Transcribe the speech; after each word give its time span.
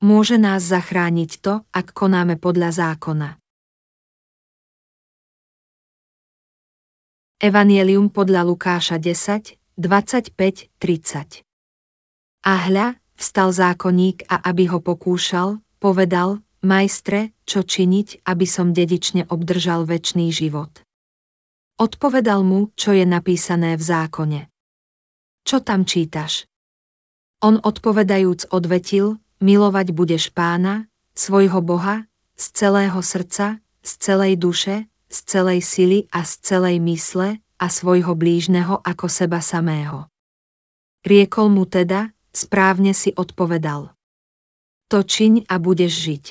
Môže 0.00 0.40
nás 0.40 0.64
zachrániť 0.64 1.44
to, 1.44 1.60
ak 1.76 1.92
konáme 1.92 2.40
podľa 2.40 2.72
zákona. 2.72 3.36
Evangelium 7.36 8.08
podľa 8.08 8.48
Lukáša 8.48 8.96
10, 8.96 9.60
25, 9.76 10.72
30 10.80 11.44
A 12.48 12.54
hľa, 12.64 12.96
vstal 13.12 13.52
zákonník 13.52 14.24
a 14.32 14.40
aby 14.48 14.72
ho 14.72 14.80
pokúšal, 14.80 15.60
povedal, 15.76 16.40
majstre, 16.64 17.36
čo 17.44 17.60
činiť, 17.60 18.24
aby 18.24 18.46
som 18.48 18.72
dedične 18.72 19.28
obdržal 19.28 19.84
väčší 19.84 20.32
život. 20.32 20.80
Odpovedal 21.76 22.40
mu, 22.40 22.72
čo 22.72 22.96
je 22.96 23.04
napísané 23.04 23.76
v 23.76 23.84
zákone. 23.84 24.40
Čo 25.44 25.60
tam 25.60 25.84
čítaš? 25.84 26.48
On 27.44 27.60
odpovedajúc 27.60 28.48
odvetil, 28.52 29.20
milovať 29.40 29.92
budeš 29.96 30.30
pána, 30.30 30.86
svojho 31.16 31.60
Boha, 31.64 32.06
z 32.36 32.44
celého 32.56 33.00
srdca, 33.04 33.60
z 33.80 33.92
celej 34.00 34.40
duše, 34.40 34.88
z 35.10 35.18
celej 35.26 35.60
sily 35.60 35.98
a 36.14 36.24
z 36.24 36.32
celej 36.40 36.76
mysle 36.80 37.42
a 37.60 37.66
svojho 37.68 38.16
blížneho 38.16 38.80
ako 38.80 39.10
seba 39.10 39.44
samého. 39.44 40.08
Riekol 41.04 41.52
mu 41.52 41.64
teda, 41.64 42.12
správne 42.32 42.92
si 42.92 43.12
odpovedal. 43.16 43.92
To 44.92 44.98
čiň 45.04 45.48
a 45.48 45.56
budeš 45.56 45.92
žiť. 45.92 46.24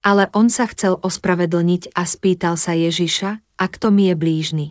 Ale 0.00 0.32
on 0.32 0.48
sa 0.48 0.64
chcel 0.70 0.96
ospravedlniť 0.96 1.92
a 1.92 2.02
spýtal 2.08 2.56
sa 2.56 2.72
Ježiša, 2.72 3.30
a 3.60 3.64
kto 3.68 3.92
mi 3.92 4.08
je 4.08 4.16
blížny. 4.16 4.66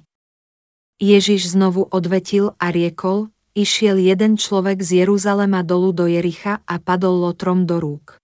Ježiš 0.98 1.54
znovu 1.54 1.86
odvetil 1.86 2.58
a 2.58 2.74
riekol, 2.74 3.30
išiel 3.60 4.00
jeden 4.00 4.40
človek 4.40 4.80
z 4.80 5.04
Jeruzalema 5.04 5.68
dolu 5.68 5.92
do 5.92 6.08
Jericha 6.08 6.64
a 6.64 6.76
padol 6.80 7.28
lotrom 7.28 7.68
do 7.68 7.84
rúk. 7.84 8.16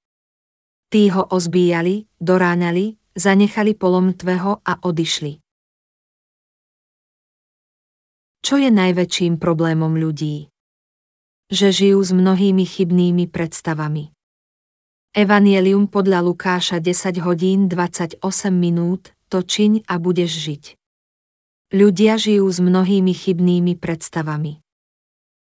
Tí 0.88 1.12
ho 1.12 1.28
ozbíjali, 1.28 2.08
doráňali, 2.24 2.96
zanechali 3.20 3.76
polomtveho 3.76 4.64
a 4.64 4.74
odišli. 4.80 5.44
Čo 8.46 8.62
je 8.62 8.70
najväčším 8.70 9.42
problémom 9.42 9.98
ľudí? 9.98 10.54
Že 11.50 11.68
žijú 11.74 12.00
s 12.00 12.12
mnohými 12.14 12.66
chybnými 12.66 13.26
predstavami. 13.28 14.14
Evangelium 15.16 15.88
podľa 15.88 16.22
Lukáša 16.26 16.84
10 16.84 17.24
hodín 17.24 17.72
28 17.72 18.22
minút, 18.52 19.16
to 19.32 19.42
čiň 19.42 19.88
a 19.88 19.96
budeš 19.98 20.32
žiť. 20.44 20.64
Ľudia 21.74 22.20
žijú 22.22 22.46
s 22.46 22.60
mnohými 22.62 23.16
chybnými 23.16 23.80
predstavami. 23.80 24.65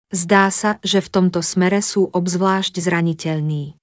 Zdá 0.10 0.50
sa, 0.50 0.82
že 0.82 1.06
v 1.06 1.10
tomto 1.14 1.46
smere 1.46 1.86
sú 1.86 2.10
obzvlášť 2.10 2.82
zraniteľní. 2.82 3.78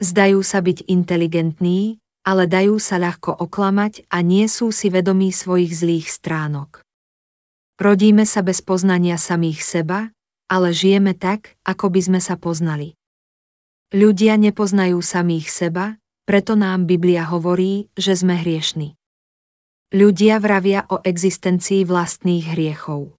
Zdajú 0.00 0.40
sa 0.40 0.64
byť 0.64 0.88
inteligentní, 0.88 2.00
ale 2.24 2.48
dajú 2.48 2.80
sa 2.80 2.96
ľahko 2.96 3.36
oklamať 3.44 4.08
a 4.08 4.24
nie 4.24 4.48
sú 4.48 4.72
si 4.72 4.88
vedomí 4.88 5.28
svojich 5.28 5.72
zlých 5.76 6.08
stránok. 6.08 6.80
Rodíme 7.76 8.24
sa 8.24 8.40
bez 8.40 8.64
poznania 8.64 9.20
samých 9.20 9.60
seba, 9.60 10.08
ale 10.48 10.72
žijeme 10.72 11.12
tak, 11.12 11.60
ako 11.68 11.92
by 11.92 12.00
sme 12.00 12.20
sa 12.24 12.40
poznali. 12.40 12.96
Ľudia 13.92 14.40
nepoznajú 14.40 14.98
samých 15.04 15.52
seba, 15.52 16.00
preto 16.24 16.56
nám 16.56 16.88
Biblia 16.88 17.28
hovorí, 17.28 17.92
že 17.92 18.16
sme 18.16 18.40
hriešni. 18.40 18.96
Ľudia 19.92 20.40
vravia 20.40 20.88
o 20.88 20.98
existencii 21.04 21.86
vlastných 21.86 22.56
hriechov. 22.56 23.14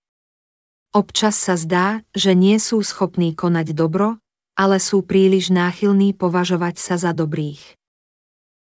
Občas 0.98 1.38
sa 1.38 1.54
zdá, 1.54 2.02
že 2.18 2.34
nie 2.34 2.58
sú 2.58 2.82
schopní 2.82 3.38
konať 3.38 3.78
dobro, 3.78 4.18
ale 4.58 4.82
sú 4.82 5.06
príliš 5.06 5.54
náchylní 5.54 6.18
považovať 6.18 6.82
sa 6.82 6.98
za 6.98 7.14
dobrých. 7.14 7.78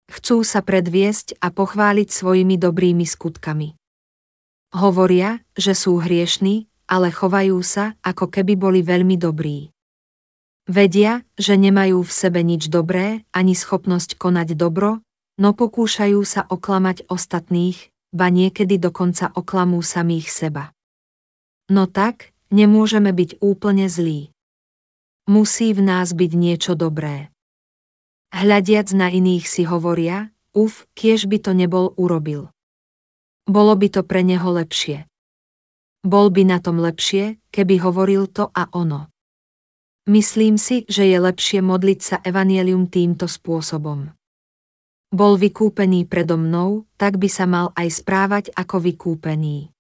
Chcú 0.09 0.41
sa 0.41 0.65
predviesť 0.65 1.37
a 1.37 1.53
pochváliť 1.53 2.09
svojimi 2.09 2.57
dobrými 2.57 3.05
skutkami. 3.05 3.77
Hovoria, 4.73 5.45
že 5.53 5.77
sú 5.77 6.01
hriešní, 6.01 6.65
ale 6.89 7.13
chovajú 7.13 7.61
sa, 7.61 7.93
ako 8.01 8.25
keby 8.33 8.57
boli 8.57 8.81
veľmi 8.81 9.13
dobrí. 9.13 9.69
Vedia, 10.65 11.21
že 11.37 11.53
nemajú 11.53 12.01
v 12.01 12.09
sebe 12.17 12.41
nič 12.41 12.73
dobré 12.73 13.29
ani 13.29 13.53
schopnosť 13.53 14.17
konať 14.17 14.57
dobro, 14.57 15.05
no 15.37 15.53
pokúšajú 15.53 16.25
sa 16.25 16.49
oklamať 16.49 17.05
ostatných, 17.13 17.93
ba 18.09 18.33
niekedy 18.33 18.81
dokonca 18.81 19.29
oklamú 19.37 19.85
samých 19.85 20.33
seba. 20.33 20.73
No 21.71 21.87
tak, 21.87 22.32
nemôžeme 22.53 23.09
byť 23.09 23.41
úplne 23.41 23.89
zlí. 23.89 24.29
Musí 25.25 25.73
v 25.73 25.81
nás 25.81 26.13
byť 26.13 26.31
niečo 26.37 26.77
dobré. 26.77 27.33
Hľadiac 28.29 28.93
na 28.93 29.09
iných 29.09 29.49
si 29.49 29.65
hovoria, 29.65 30.29
uf, 30.53 30.85
kiež 30.93 31.25
by 31.25 31.41
to 31.41 31.57
nebol 31.57 31.97
urobil. 31.97 32.53
Bolo 33.49 33.73
by 33.73 33.89
to 33.89 34.01
pre 34.05 34.21
neho 34.21 34.45
lepšie. 34.53 35.09
Bol 36.05 36.29
by 36.29 36.45
na 36.45 36.61
tom 36.61 36.77
lepšie, 36.77 37.41
keby 37.49 37.81
hovoril 37.81 38.29
to 38.29 38.53
a 38.53 38.69
ono. 38.69 39.09
Myslím 40.05 40.59
si, 40.59 40.83
že 40.85 41.07
je 41.07 41.17
lepšie 41.17 41.63
modliť 41.63 41.99
sa 42.03 42.15
evanielium 42.21 42.91
týmto 42.91 43.25
spôsobom. 43.25 44.13
Bol 45.13 45.33
vykúpený 45.39 46.05
predo 46.05 46.35
mnou, 46.35 46.85
tak 46.99 47.17
by 47.17 47.29
sa 47.31 47.47
mal 47.47 47.71
aj 47.73 48.03
správať 48.03 48.45
ako 48.53 48.83
vykúpený. 48.83 49.72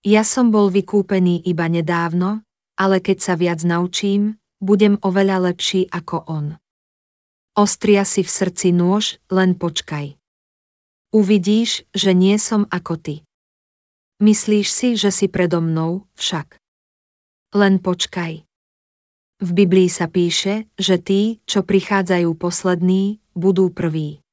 Ja 0.00 0.24
som 0.24 0.48
bol 0.48 0.72
vykúpený 0.72 1.44
iba 1.44 1.68
nedávno, 1.68 2.40
ale 2.80 3.04
keď 3.04 3.18
sa 3.20 3.34
viac 3.36 3.60
naučím, 3.68 4.40
budem 4.56 4.96
oveľa 5.04 5.52
lepší 5.52 5.92
ako 5.92 6.24
on. 6.24 6.56
Ostria 7.52 8.08
si 8.08 8.24
v 8.24 8.30
srdci 8.32 8.72
nôž, 8.72 9.20
len 9.28 9.52
počkaj. 9.52 10.16
Uvidíš, 11.12 11.84
že 11.92 12.16
nie 12.16 12.40
som 12.40 12.64
ako 12.72 12.96
ty. 12.96 13.16
Myslíš 14.24 14.66
si, 14.72 14.88
že 14.96 15.12
si 15.12 15.28
predo 15.28 15.60
mnou, 15.60 16.08
však. 16.16 16.56
Len 17.52 17.76
počkaj. 17.76 18.48
V 19.40 19.50
Biblii 19.52 19.92
sa 19.92 20.08
píše, 20.08 20.68
že 20.80 20.96
tí, 20.96 21.44
čo 21.44 21.60
prichádzajú 21.60 22.32
poslední, 22.40 23.20
budú 23.36 23.68
prví. 23.68 24.24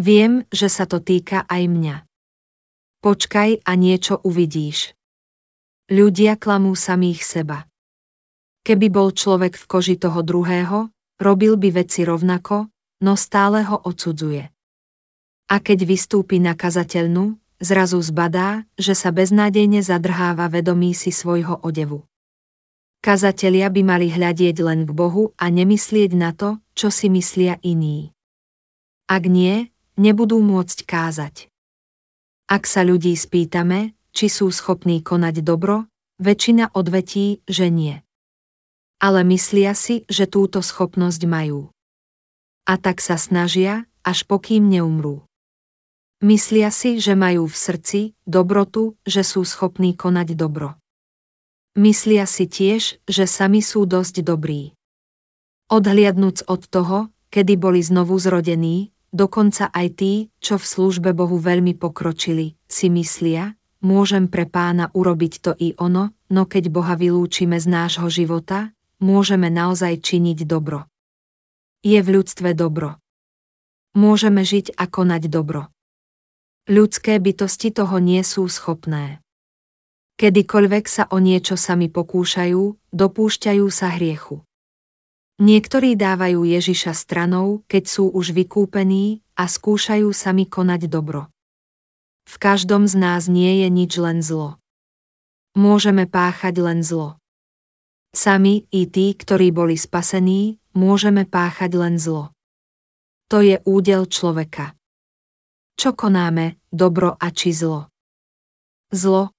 Viem, 0.00 0.48
že 0.48 0.72
sa 0.72 0.88
to 0.88 1.04
týka 1.04 1.44
aj 1.44 1.68
mňa. 1.68 1.96
Počkaj 3.00 3.64
a 3.64 3.72
niečo 3.80 4.20
uvidíš. 4.20 4.92
Ľudia 5.88 6.36
klamú 6.36 6.76
samých 6.76 7.24
seba. 7.24 7.64
Keby 8.60 8.92
bol 8.92 9.16
človek 9.16 9.56
v 9.56 9.64
koži 9.64 9.96
toho 9.96 10.20
druhého, 10.20 10.92
robil 11.16 11.56
by 11.56 11.80
veci 11.80 12.04
rovnako, 12.04 12.68
no 13.00 13.12
stále 13.16 13.64
ho 13.64 13.80
odsudzuje. 13.80 14.44
A 15.48 15.56
keď 15.64 15.88
vystúpi 15.88 16.44
na 16.44 16.52
kazateľnú, 16.52 17.40
zrazu 17.56 18.04
zbadá, 18.04 18.68
že 18.76 18.92
sa 18.92 19.16
beznádejne 19.16 19.80
zadrháva 19.80 20.52
vedomí 20.52 20.92
si 20.92 21.08
svojho 21.08 21.56
odevu. 21.64 22.04
Kazatelia 23.00 23.72
by 23.72 23.80
mali 23.80 24.12
hľadieť 24.12 24.60
len 24.60 24.84
k 24.84 24.92
Bohu 24.92 25.32
a 25.40 25.48
nemyslieť 25.48 26.12
na 26.12 26.36
to, 26.36 26.60
čo 26.76 26.92
si 26.92 27.08
myslia 27.08 27.56
iní. 27.64 28.12
Ak 29.08 29.24
nie, 29.24 29.72
nebudú 29.96 30.44
môcť 30.44 30.84
kázať. 30.84 31.49
Ak 32.50 32.66
sa 32.66 32.82
ľudí 32.82 33.14
spýtame, 33.14 33.94
či 34.10 34.26
sú 34.26 34.50
schopní 34.50 35.06
konať 35.06 35.46
dobro, 35.46 35.86
väčšina 36.18 36.74
odvetí, 36.74 37.46
že 37.46 37.70
nie 37.70 38.02
ale 39.00 39.24
myslia 39.24 39.72
si, 39.72 40.04
že 40.06 40.28
túto 40.28 40.60
schopnosť 40.60 41.24
majú. 41.24 41.72
A 42.68 42.76
tak 42.76 43.00
sa 43.00 43.16
snažia, 43.16 43.88
až 44.04 44.28
pokým 44.28 44.68
neumrú. 44.68 45.24
Myslia 46.20 46.68
si, 46.68 47.00
že 47.00 47.16
majú 47.16 47.48
v 47.48 47.56
srdci 47.56 48.00
dobrotu, 48.28 49.00
že 49.08 49.24
sú 49.24 49.40
schopní 49.48 49.96
konať 49.96 50.36
dobro. 50.36 50.76
Myslia 51.80 52.28
si 52.28 52.44
tiež, 52.44 53.00
že 53.08 53.24
sami 53.24 53.64
sú 53.64 53.88
dosť 53.88 54.20
dobrí. 54.20 54.76
Odhliadnúc 55.72 56.44
od 56.44 56.68
toho, 56.68 57.08
kedy 57.32 57.56
boli 57.56 57.80
znovu 57.80 58.20
zrodení, 58.20 58.92
dokonca 59.10 59.70
aj 59.70 59.86
tí, 59.98 60.12
čo 60.38 60.58
v 60.58 60.64
službe 60.64 61.10
Bohu 61.14 61.38
veľmi 61.38 61.74
pokročili, 61.78 62.58
si 62.70 62.86
myslia, 62.90 63.58
môžem 63.82 64.30
pre 64.30 64.46
pána 64.46 64.90
urobiť 64.94 65.32
to 65.42 65.52
i 65.58 65.74
ono, 65.78 66.14
no 66.30 66.42
keď 66.46 66.70
Boha 66.70 66.94
vylúčime 66.94 67.58
z 67.58 67.66
nášho 67.66 68.06
života, 68.08 68.72
môžeme 69.02 69.50
naozaj 69.50 70.00
činiť 70.04 70.46
dobro. 70.46 70.86
Je 71.80 71.98
v 71.98 72.08
ľudstve 72.20 72.52
dobro. 72.52 73.00
Môžeme 73.96 74.46
žiť 74.46 74.76
a 74.78 74.86
konať 74.86 75.26
dobro. 75.32 75.72
Ľudské 76.70 77.18
bytosti 77.18 77.74
toho 77.74 77.98
nie 77.98 78.22
sú 78.22 78.46
schopné. 78.46 79.18
Kedykoľvek 80.20 80.84
sa 80.84 81.08
o 81.08 81.16
niečo 81.16 81.56
sami 81.56 81.88
pokúšajú, 81.88 82.92
dopúšťajú 82.92 83.66
sa 83.72 83.96
hriechu. 83.96 84.44
Niektorí 85.40 85.96
dávajú 85.96 86.44
Ježiša 86.44 86.92
stranou, 86.92 87.64
keď 87.64 87.88
sú 87.88 88.12
už 88.12 88.36
vykúpení 88.36 89.24
a 89.40 89.48
skúšajú 89.48 90.12
sami 90.12 90.44
konať 90.44 90.84
dobro. 90.84 91.32
V 92.28 92.36
každom 92.36 92.84
z 92.84 93.00
nás 93.00 93.24
nie 93.24 93.64
je 93.64 93.68
nič 93.72 93.96
len 93.96 94.20
zlo. 94.20 94.60
Môžeme 95.56 96.04
páchať 96.04 96.60
len 96.60 96.84
zlo. 96.84 97.16
Sami 98.12 98.68
i 98.68 98.84
tí, 98.84 99.16
ktorí 99.16 99.48
boli 99.48 99.80
spasení, 99.80 100.60
môžeme 100.76 101.24
páchať 101.24 101.72
len 101.72 101.96
zlo. 101.96 102.36
To 103.32 103.40
je 103.40 103.64
údel 103.64 104.12
človeka. 104.12 104.76
Čo 105.80 105.96
konáme, 105.96 106.60
dobro 106.68 107.16
a 107.16 107.32
či 107.32 107.56
zlo? 107.56 107.88
Zlo. 108.92 109.32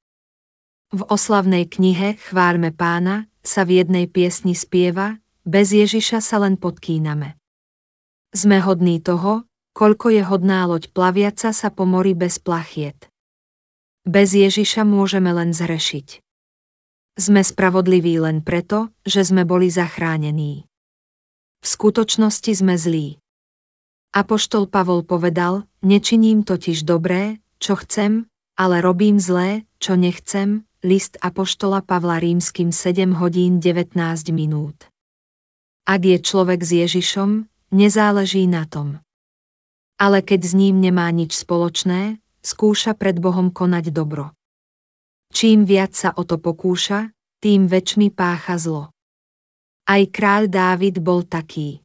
V 0.89 1.05
oslavnej 1.05 1.69
knihe 1.69 2.17
Chválme 2.17 2.73
pána 2.73 3.29
sa 3.45 3.61
v 3.69 3.85
jednej 3.85 4.09
piesni 4.09 4.57
spieva, 4.57 5.20
bez 5.47 5.73
Ježiša 5.73 6.21
sa 6.21 6.37
len 6.41 6.57
podkíname. 6.57 7.37
Sme 8.31 8.61
hodní 8.61 9.01
toho, 9.01 9.49
koľko 9.73 10.13
je 10.13 10.21
hodná 10.23 10.67
loď 10.67 10.91
plaviaca 10.91 11.55
sa 11.55 11.69
po 11.71 11.87
mori 11.87 12.13
bez 12.13 12.37
plachiet. 12.37 13.09
Bez 14.05 14.33
Ježiša 14.33 14.85
môžeme 14.85 15.29
len 15.33 15.53
zrešiť. 15.53 16.21
Sme 17.17 17.41
spravodliví 17.45 18.17
len 18.19 18.41
preto, 18.41 18.89
že 19.05 19.25
sme 19.25 19.45
boli 19.45 19.69
zachránení. 19.69 20.65
V 21.61 21.65
skutočnosti 21.65 22.51
sme 22.57 22.75
zlí. 22.77 23.21
Apoštol 24.11 24.67
Pavol 24.67 25.07
povedal, 25.07 25.69
nečiním 25.85 26.43
totiž 26.43 26.83
dobré, 26.83 27.39
čo 27.63 27.79
chcem, 27.79 28.27
ale 28.59 28.83
robím 28.83 29.21
zlé, 29.21 29.63
čo 29.79 29.95
nechcem, 29.95 30.67
list 30.83 31.15
Apoštola 31.21 31.85
Pavla 31.85 32.19
rímským 32.19 32.75
7 32.75 33.15
hodín 33.15 33.63
19 33.63 33.95
minút. 34.35 34.90
Ak 35.85 36.05
je 36.05 36.17
človek 36.21 36.61
s 36.61 36.71
Ježišom, 36.85 37.49
nezáleží 37.73 38.45
na 38.45 38.69
tom. 38.69 39.01
Ale 39.97 40.21
keď 40.21 40.41
s 40.45 40.53
ním 40.53 40.81
nemá 40.81 41.09
nič 41.09 41.37
spoločné, 41.37 42.21
skúša 42.41 42.97
pred 42.97 43.17
Bohom 43.21 43.53
konať 43.53 43.93
dobro. 43.93 44.33
Čím 45.31 45.63
viac 45.63 45.93
sa 45.93 46.11
o 46.13 46.25
to 46.25 46.41
pokúša, 46.41 47.13
tým 47.41 47.65
väčšmi 47.65 48.13
pácha 48.13 48.57
zlo. 48.57 48.93
Aj 49.89 50.01
kráľ 50.05 50.49
Dávid 50.49 51.01
bol 51.01 51.25
taký. 51.25 51.81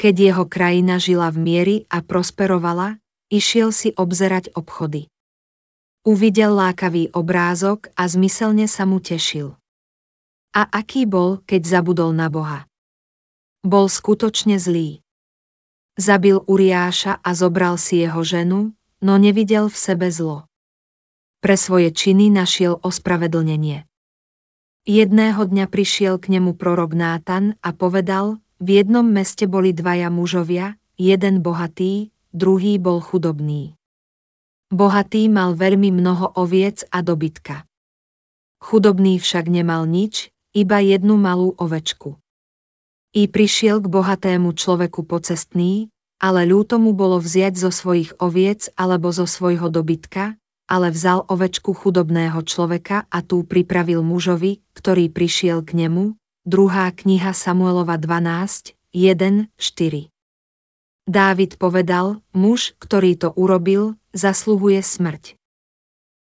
Keď 0.00 0.14
jeho 0.16 0.44
krajina 0.48 0.96
žila 0.96 1.28
v 1.28 1.38
miery 1.40 1.76
a 1.92 2.00
prosperovala, 2.00 3.00
išiel 3.28 3.68
si 3.72 3.92
obzerať 3.92 4.52
obchody. 4.56 5.12
Uvidel 6.08 6.56
lákavý 6.56 7.12
obrázok 7.12 7.92
a 7.92 8.08
zmyselne 8.08 8.64
sa 8.64 8.88
mu 8.88 9.04
tešil. 9.04 9.60
A 10.56 10.64
aký 10.64 11.04
bol, 11.04 11.44
keď 11.44 11.68
zabudol 11.68 12.16
na 12.16 12.32
Boha? 12.32 12.69
Bol 13.60 13.92
skutočne 13.92 14.56
zlý. 14.56 15.04
Zabil 16.00 16.40
Uriáša 16.40 17.20
a 17.20 17.30
zobral 17.36 17.76
si 17.76 18.00
jeho 18.00 18.24
ženu, 18.24 18.72
no 19.04 19.12
nevidel 19.20 19.68
v 19.68 19.76
sebe 19.76 20.08
zlo. 20.08 20.48
Pre 21.44 21.60
svoje 21.60 21.92
činy 21.92 22.32
našiel 22.32 22.80
ospravedlnenie. 22.80 23.84
Jedného 24.88 25.44
dňa 25.44 25.68
prišiel 25.68 26.16
k 26.16 26.40
nemu 26.40 26.56
prorok 26.56 26.96
Nátan 26.96 27.60
a 27.60 27.76
povedal, 27.76 28.40
v 28.64 28.80
jednom 28.80 29.04
meste 29.04 29.44
boli 29.44 29.76
dvaja 29.76 30.08
mužovia, 30.08 30.80
jeden 30.96 31.44
bohatý, 31.44 32.16
druhý 32.32 32.80
bol 32.80 33.04
chudobný. 33.04 33.76
Bohatý 34.72 35.28
mal 35.28 35.52
veľmi 35.52 35.92
mnoho 35.92 36.32
oviec 36.32 36.88
a 36.88 37.04
dobytka. 37.04 37.68
Chudobný 38.56 39.20
však 39.20 39.52
nemal 39.52 39.84
nič, 39.84 40.32
iba 40.56 40.80
jednu 40.80 41.20
malú 41.20 41.52
ovečku. 41.60 42.16
I 43.10 43.26
prišiel 43.26 43.82
k 43.82 43.90
bohatému 43.90 44.54
človeku 44.54 45.02
pocestný, 45.02 45.90
ale 46.22 46.46
ľúto 46.46 46.78
mu 46.78 46.94
bolo 46.94 47.18
vziať 47.18 47.58
zo 47.58 47.74
svojich 47.74 48.14
oviec 48.22 48.70
alebo 48.78 49.10
zo 49.10 49.26
svojho 49.26 49.66
dobytka, 49.66 50.38
ale 50.70 50.94
vzal 50.94 51.26
ovečku 51.26 51.74
chudobného 51.74 52.38
človeka 52.46 53.10
a 53.10 53.18
tú 53.26 53.42
pripravil 53.42 54.06
mužovi, 54.06 54.62
ktorý 54.78 55.10
prišiel 55.10 55.66
k 55.66 55.74
nemu, 55.74 56.14
druhá 56.46 56.86
kniha 56.94 57.34
Samuelova 57.34 57.98
12, 57.98 58.78
1, 58.94 59.50
4. 59.58 60.06
Dávid 61.10 61.58
povedal, 61.58 62.22
muž, 62.30 62.78
ktorý 62.78 63.18
to 63.18 63.34
urobil, 63.34 63.98
zasluhuje 64.14 64.78
smrť. 64.86 65.34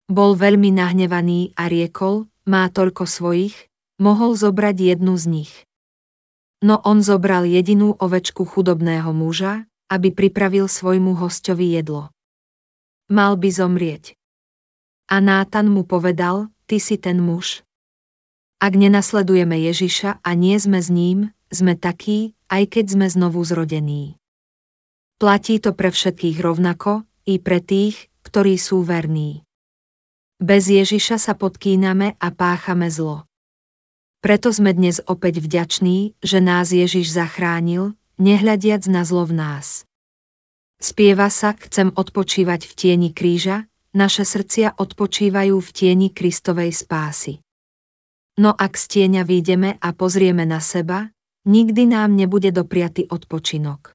Bol 0.08 0.40
veľmi 0.40 0.72
nahnevaný 0.72 1.52
a 1.52 1.68
riekol, 1.68 2.32
má 2.48 2.64
toľko 2.72 3.04
svojich, 3.04 3.68
mohol 4.00 4.32
zobrať 4.32 4.96
jednu 4.96 5.20
z 5.20 5.24
nich. 5.28 5.67
No 6.58 6.82
on 6.82 7.06
zobral 7.06 7.46
jedinú 7.46 7.94
ovečku 7.94 8.42
chudobného 8.42 9.14
muža, 9.14 9.70
aby 9.86 10.10
pripravil 10.10 10.66
svojmu 10.66 11.14
hostovi 11.14 11.78
jedlo. 11.78 12.10
Mal 13.08 13.38
by 13.38 13.48
zomrieť. 13.48 14.18
A 15.08 15.22
Nátan 15.22 15.70
mu 15.70 15.86
povedal, 15.86 16.50
ty 16.68 16.82
si 16.82 16.98
ten 16.98 17.22
muž. 17.22 17.62
Ak 18.58 18.74
nenasledujeme 18.74 19.54
Ježiša 19.54 20.18
a 20.18 20.30
nie 20.34 20.58
sme 20.58 20.82
s 20.82 20.90
ním, 20.90 21.30
sme 21.48 21.78
takí, 21.78 22.34
aj 22.50 22.74
keď 22.74 22.84
sme 22.90 23.06
znovu 23.06 23.40
zrodení. 23.46 24.18
Platí 25.22 25.62
to 25.62 25.72
pre 25.78 25.94
všetkých 25.94 26.42
rovnako, 26.42 27.06
i 27.28 27.38
pre 27.38 27.62
tých, 27.62 28.10
ktorí 28.26 28.58
sú 28.58 28.82
verní. 28.82 29.46
Bez 30.42 30.72
Ježiša 30.72 31.20
sa 31.20 31.34
podkíname 31.36 32.16
a 32.16 32.28
páchame 32.32 32.88
zlo. 32.88 33.27
Preto 34.18 34.50
sme 34.50 34.74
dnes 34.74 34.98
opäť 35.06 35.38
vďační, 35.38 36.18
že 36.18 36.42
nás 36.42 36.74
Ježiš 36.74 37.14
zachránil, 37.14 37.94
nehľadiac 38.18 38.82
na 38.90 39.06
zlo 39.06 39.22
v 39.22 39.38
nás. 39.38 39.86
Spieva 40.82 41.30
sa, 41.30 41.54
chcem 41.54 41.94
odpočívať 41.94 42.66
v 42.66 42.72
tieni 42.74 43.10
kríža, 43.14 43.70
naše 43.94 44.26
srdcia 44.26 44.74
odpočívajú 44.74 45.62
v 45.62 45.70
tieni 45.70 46.10
Kristovej 46.10 46.74
spásy. 46.74 47.38
No 48.42 48.50
ak 48.58 48.74
z 48.74 48.84
tieňa 48.90 49.22
výjdeme 49.22 49.78
a 49.78 49.88
pozrieme 49.94 50.42
na 50.42 50.58
seba, 50.58 51.14
nikdy 51.46 51.86
nám 51.86 52.18
nebude 52.18 52.50
dopriatý 52.50 53.06
odpočinok. 53.06 53.94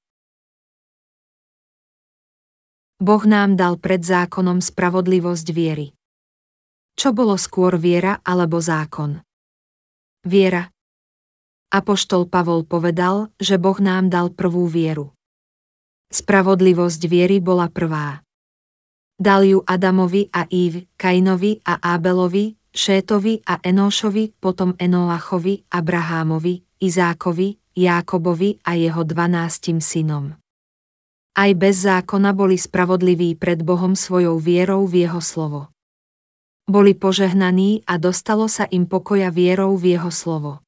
Boh 3.03 3.23
nám 3.27 3.59
dal 3.59 3.75
pred 3.75 3.99
zákonom 3.99 4.63
spravodlivosť 4.63 5.47
viery. 5.51 5.91
Čo 6.95 7.11
bolo 7.11 7.35
skôr 7.35 7.75
viera 7.75 8.23
alebo 8.23 8.63
zákon? 8.63 9.19
Viera. 10.23 10.71
Apoštol 11.67 12.31
Pavol 12.31 12.63
povedal, 12.63 13.27
že 13.43 13.59
Boh 13.59 13.75
nám 13.83 14.07
dal 14.07 14.31
prvú 14.31 14.71
vieru. 14.71 15.11
Spravodlivosť 16.15 17.01
viery 17.11 17.43
bola 17.43 17.67
prvá. 17.67 18.23
Dal 19.19 19.43
ju 19.43 19.59
Adamovi 19.67 20.31
a 20.31 20.47
Ív, 20.47 20.87
Kainovi 20.95 21.59
a 21.67 21.75
Ábelovi, 21.75 22.55
Šétovi 22.71 23.43
a 23.43 23.59
Enóšovi, 23.59 24.31
potom 24.39 24.79
Enoachovi, 24.79 25.67
Abrahámovi, 25.67 26.63
Izákovi, 26.79 27.59
Jákobovi 27.75 28.63
a 28.63 28.79
jeho 28.79 29.03
dvanáctim 29.03 29.83
synom. 29.83 30.39
Aj 31.35 31.51
bez 31.51 31.83
zákona 31.83 32.31
boli 32.31 32.55
spravodliví 32.55 33.35
pred 33.35 33.59
Bohom 33.59 33.91
svojou 33.91 34.39
vierou 34.39 34.87
v 34.87 35.03
jeho 35.03 35.19
slovo. 35.19 35.72
Boli 36.63 36.95
požehnaní 36.95 37.83
a 37.83 37.99
dostalo 37.99 38.47
sa 38.47 38.63
im 38.71 38.87
pokoja 38.87 39.35
vierou 39.35 39.75
v 39.75 39.99
jeho 39.99 40.07
slovo. 40.07 40.63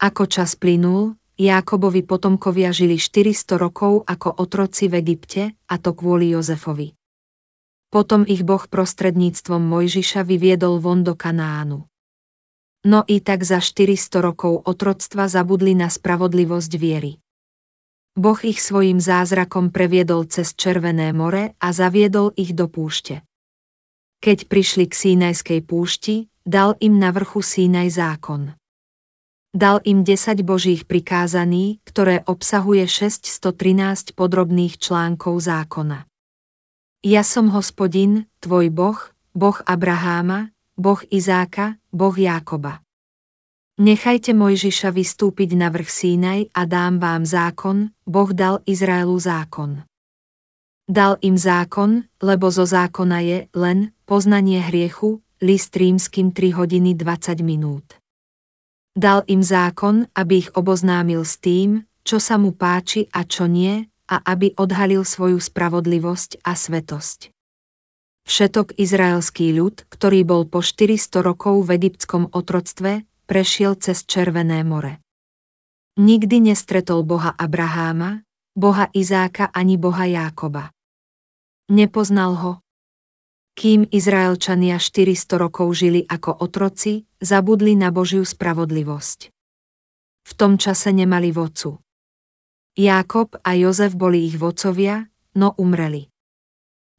Ako 0.00 0.24
čas 0.24 0.56
plynul, 0.56 1.20
Jákobovi 1.36 2.06
potomkovia 2.08 2.72
žili 2.72 2.96
400 2.96 3.60
rokov 3.60 4.06
ako 4.08 4.40
otroci 4.40 4.88
v 4.88 5.04
Egypte, 5.04 5.42
a 5.68 5.74
to 5.76 5.92
kvôli 5.92 6.32
Jozefovi. 6.32 6.96
Potom 7.92 8.24
ich 8.24 8.46
Boh 8.48 8.64
prostredníctvom 8.64 9.60
Mojžiša 9.60 10.24
vyviedol 10.24 10.80
von 10.80 11.04
do 11.04 11.12
Kanánu. 11.12 11.84
No 12.84 13.00
i 13.04 13.20
tak 13.20 13.44
za 13.44 13.60
400 13.60 14.24
rokov 14.24 14.64
otroctva 14.64 15.28
zabudli 15.28 15.76
na 15.76 15.92
spravodlivosť 15.92 16.72
viery. 16.80 17.20
Boh 18.16 18.38
ich 18.46 18.62
svojim 18.62 19.02
zázrakom 19.02 19.68
previedol 19.68 20.24
cez 20.30 20.54
Červené 20.54 21.10
more 21.12 21.58
a 21.60 21.68
zaviedol 21.74 22.30
ich 22.38 22.54
do 22.54 22.70
púšte. 22.70 23.26
Keď 24.24 24.48
prišli 24.48 24.88
k 24.88 24.94
Sínajskej 24.96 25.60
púšti, 25.68 26.32
dal 26.48 26.80
im 26.80 26.96
na 26.96 27.12
vrchu 27.12 27.44
Sínaj 27.44 28.00
zákon. 28.00 28.56
Dal 29.52 29.84
im 29.84 30.00
10 30.00 30.40
božích 30.40 30.88
prikázaní, 30.88 31.84
ktoré 31.84 32.24
obsahuje 32.24 32.88
613 32.88 34.16
podrobných 34.16 34.80
článkov 34.80 35.44
zákona. 35.44 36.08
Ja 37.04 37.20
som 37.20 37.52
hospodin, 37.52 38.24
tvoj 38.40 38.72
Boh, 38.72 38.96
Boh 39.36 39.60
Abraháma, 39.68 40.56
Boh 40.72 41.04
Izáka, 41.12 41.76
Boh 41.92 42.16
Jákoba. 42.16 42.80
Nechajte 43.76 44.32
Mojžiša 44.32 44.88
vystúpiť 44.88 45.52
na 45.52 45.68
vrch 45.68 45.90
Sínaj 45.92 46.48
a 46.56 46.64
dám 46.64 46.96
vám 46.96 47.28
zákon, 47.28 47.92
Boh 48.08 48.32
dal 48.32 48.64
Izraelu 48.64 49.20
zákon. 49.20 49.84
Dal 50.84 51.16
im 51.24 51.36
zákon, 51.36 52.08
lebo 52.20 52.48
zo 52.48 52.64
zákona 52.68 53.18
je 53.24 53.38
len 53.56 53.92
poznanie 54.04 54.60
hriechu, 54.60 55.20
list 55.44 55.76
rímským 55.76 56.32
3 56.32 56.56
hodiny 56.56 56.96
20 56.96 57.44
minút. 57.44 58.00
Dal 58.94 59.26
im 59.26 59.42
zákon, 59.42 60.06
aby 60.14 60.46
ich 60.46 60.50
oboznámil 60.54 61.26
s 61.26 61.42
tým, 61.42 61.84
čo 62.06 62.22
sa 62.22 62.38
mu 62.38 62.54
páči 62.54 63.10
a 63.10 63.26
čo 63.26 63.50
nie, 63.50 63.90
a 64.08 64.20
aby 64.22 64.52
odhalil 64.54 65.02
svoju 65.02 65.40
spravodlivosť 65.40 66.44
a 66.44 66.52
svetosť. 66.54 67.32
Všetok 68.24 68.80
izraelský 68.80 69.52
ľud, 69.52 69.84
ktorý 69.92 70.24
bol 70.24 70.48
po 70.48 70.64
400 70.64 71.20
rokov 71.20 71.68
v 71.68 71.76
egyptskom 71.76 72.32
otroctve, 72.32 73.04
prešiel 73.28 73.76
cez 73.76 74.08
Červené 74.08 74.64
more. 74.64 75.00
Nikdy 76.00 76.52
nestretol 76.52 77.04
Boha 77.04 77.36
Abraháma, 77.36 78.24
Boha 78.56 78.88
Izáka 78.96 79.52
ani 79.52 79.76
Boha 79.76 80.08
Jákoba. 80.08 80.72
Nepoznal 81.68 82.32
ho. 82.38 82.63
Kým 83.54 83.86
Izraelčania 83.86 84.82
400 84.82 85.38
rokov 85.38 85.78
žili 85.78 86.02
ako 86.02 86.42
otroci, 86.42 87.06
zabudli 87.22 87.78
na 87.78 87.94
Božiu 87.94 88.26
spravodlivosť. 88.26 89.30
V 90.26 90.32
tom 90.34 90.58
čase 90.58 90.90
nemali 90.90 91.30
vodcu. 91.30 91.78
Jákob 92.74 93.38
a 93.46 93.54
Jozef 93.54 93.94
boli 93.94 94.26
ich 94.26 94.34
vodcovia, 94.34 95.06
no 95.38 95.54
umreli. 95.54 96.10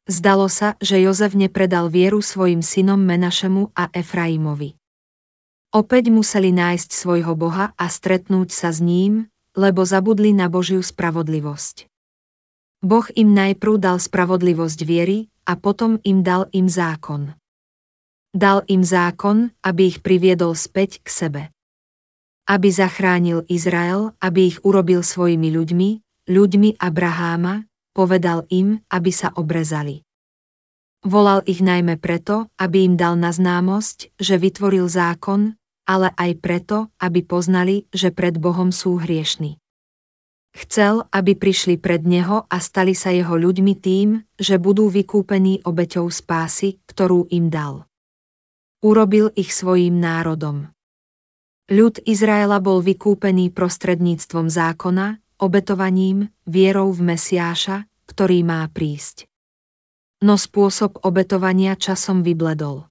Zdalo 0.08 0.48
sa, 0.48 0.80
že 0.80 0.96
Jozef 0.96 1.36
nepredal 1.36 1.92
vieru 1.92 2.24
svojim 2.24 2.64
synom 2.64 3.04
Menašemu 3.04 3.76
a 3.76 3.92
Efraimovi. 3.92 4.80
Opäť 5.76 6.08
museli 6.08 6.56
nájsť 6.56 6.88
svojho 6.88 7.36
Boha 7.36 7.76
a 7.76 7.86
stretnúť 7.90 8.48
sa 8.48 8.72
s 8.72 8.80
ním, 8.80 9.28
lebo 9.52 9.84
zabudli 9.84 10.32
na 10.32 10.48
Božiu 10.48 10.80
spravodlivosť. 10.80 11.90
Boh 12.80 13.04
im 13.12 13.36
najprv 13.36 13.76
dal 13.76 14.00
spravodlivosť 14.00 14.80
viery 14.88 15.28
a 15.46 15.54
potom 15.54 16.02
im 16.02 16.26
dal 16.26 16.50
im 16.50 16.66
zákon. 16.66 17.38
Dal 18.34 18.66
im 18.68 18.82
zákon, 18.84 19.54
aby 19.64 19.88
ich 19.88 19.98
priviedol 20.04 20.58
späť 20.58 21.00
k 21.00 21.08
sebe. 21.08 21.42
Aby 22.44 22.68
zachránil 22.74 23.46
Izrael, 23.48 24.12
aby 24.20 24.52
ich 24.52 24.58
urobil 24.66 25.00
svojimi 25.00 25.48
ľuďmi, 25.54 25.90
ľuďmi 26.28 26.76
Abraháma, 26.76 27.64
povedal 27.96 28.44
im, 28.52 28.84
aby 28.92 29.10
sa 29.14 29.32
obrezali. 29.32 30.04
Volal 31.06 31.40
ich 31.46 31.62
najmä 31.62 31.96
preto, 32.02 32.50
aby 32.58 32.82
im 32.82 32.98
dal 32.98 33.14
na 33.14 33.30
známosť, 33.30 34.18
že 34.18 34.36
vytvoril 34.42 34.90
zákon, 34.90 35.54
ale 35.86 36.10
aj 36.18 36.30
preto, 36.42 36.90
aby 36.98 37.22
poznali, 37.22 37.86
že 37.94 38.10
pred 38.10 38.36
Bohom 38.42 38.74
sú 38.74 38.98
hriešni. 38.98 39.62
Chcel, 40.56 41.04
aby 41.12 41.36
prišli 41.36 41.76
pred 41.76 42.00
Neho 42.08 42.48
a 42.48 42.56
stali 42.64 42.96
sa 42.96 43.12
Jeho 43.12 43.36
ľuďmi 43.36 43.76
tým, 43.76 44.24
že 44.40 44.56
budú 44.56 44.88
vykúpení 44.88 45.60
obeťou 45.68 46.08
spásy, 46.08 46.80
ktorú 46.88 47.28
im 47.28 47.52
dal. 47.52 47.84
Urobil 48.80 49.28
ich 49.36 49.52
svojím 49.52 50.00
národom. 50.00 50.72
Ľud 51.68 52.00
Izraela 52.08 52.56
bol 52.62 52.80
vykúpený 52.80 53.52
prostredníctvom 53.52 54.48
zákona, 54.48 55.20
obetovaním, 55.36 56.32
vierou 56.48 56.88
v 56.88 57.14
Mesiáša, 57.14 57.84
ktorý 58.08 58.40
má 58.46 58.64
prísť. 58.72 59.28
No 60.24 60.40
spôsob 60.40 61.04
obetovania 61.04 61.76
časom 61.76 62.24
vybledol. 62.24 62.88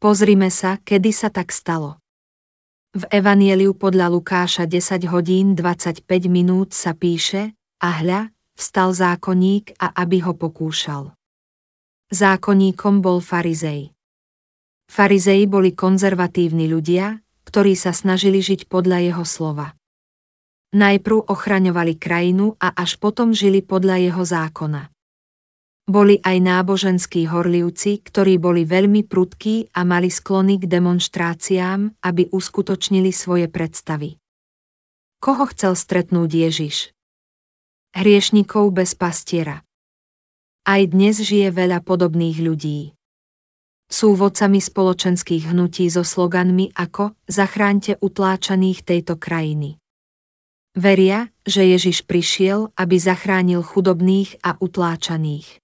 Pozrime 0.00 0.48
sa, 0.48 0.80
kedy 0.80 1.10
sa 1.12 1.28
tak 1.28 1.52
stalo. 1.54 2.01
V 2.92 3.08
Evanieliu 3.08 3.72
podľa 3.72 4.12
Lukáša 4.12 4.68
10 4.68 5.08
hodín 5.08 5.56
25 5.56 6.04
minút 6.28 6.76
sa 6.76 6.92
píše, 6.92 7.56
a 7.80 7.88
hľa, 8.04 8.28
vstal 8.52 8.92
zákonník 8.92 9.80
a 9.80 9.96
aby 9.96 10.20
ho 10.20 10.36
pokúšal. 10.36 11.16
Zákonníkom 12.12 13.00
bol 13.00 13.24
farizej. 13.24 13.96
Farizei 14.92 15.48
boli 15.48 15.72
konzervatívni 15.72 16.68
ľudia, 16.68 17.16
ktorí 17.48 17.72
sa 17.80 17.96
snažili 17.96 18.44
žiť 18.44 18.68
podľa 18.68 19.08
jeho 19.08 19.24
slova. 19.24 19.72
Najprv 20.76 21.32
ochraňovali 21.32 21.96
krajinu 21.96 22.60
a 22.60 22.76
až 22.76 23.00
potom 23.00 23.32
žili 23.32 23.64
podľa 23.64 24.04
jeho 24.04 24.20
zákona. 24.20 24.91
Boli 25.82 26.22
aj 26.22 26.38
náboženskí 26.38 27.26
horlivci, 27.26 28.06
ktorí 28.06 28.38
boli 28.38 28.62
veľmi 28.62 29.02
prudkí 29.02 29.74
a 29.74 29.82
mali 29.82 30.14
sklony 30.14 30.62
k 30.62 30.70
demonstráciám, 30.70 31.98
aby 32.06 32.30
uskutočnili 32.30 33.10
svoje 33.10 33.50
predstavy. 33.50 34.14
Koho 35.18 35.46
chcel 35.50 35.74
stretnúť 35.74 36.30
Ježiš? 36.30 36.76
Hriešnikov 37.98 38.74
bez 38.74 38.94
pastiera. 38.94 39.66
Aj 40.62 40.82
dnes 40.86 41.18
žije 41.18 41.50
veľa 41.50 41.82
podobných 41.82 42.38
ľudí. 42.42 42.94
Sú 43.90 44.14
vodcami 44.14 44.62
spoločenských 44.62 45.50
hnutí 45.50 45.90
so 45.90 46.06
sloganmi 46.06 46.74
ako 46.74 47.18
Zachráňte 47.26 47.98
utláčaných 47.98 48.82
tejto 48.82 49.14
krajiny. 49.18 49.82
Veria, 50.74 51.28
že 51.44 51.68
Ježiš 51.68 52.02
prišiel, 52.08 52.72
aby 52.74 52.96
zachránil 52.96 53.60
chudobných 53.60 54.42
a 54.42 54.56
utláčaných. 54.56 55.61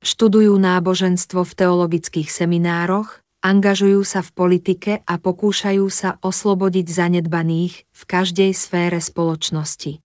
Študujú 0.00 0.56
náboženstvo 0.56 1.44
v 1.44 1.52
teologických 1.52 2.32
seminároch, 2.32 3.20
angažujú 3.44 4.00
sa 4.00 4.24
v 4.24 4.30
politike 4.32 4.92
a 5.04 5.14
pokúšajú 5.20 5.84
sa 5.92 6.16
oslobodiť 6.24 6.88
zanedbaných 6.88 7.84
v 7.84 8.02
každej 8.08 8.56
sfére 8.56 8.96
spoločnosti. 8.96 10.00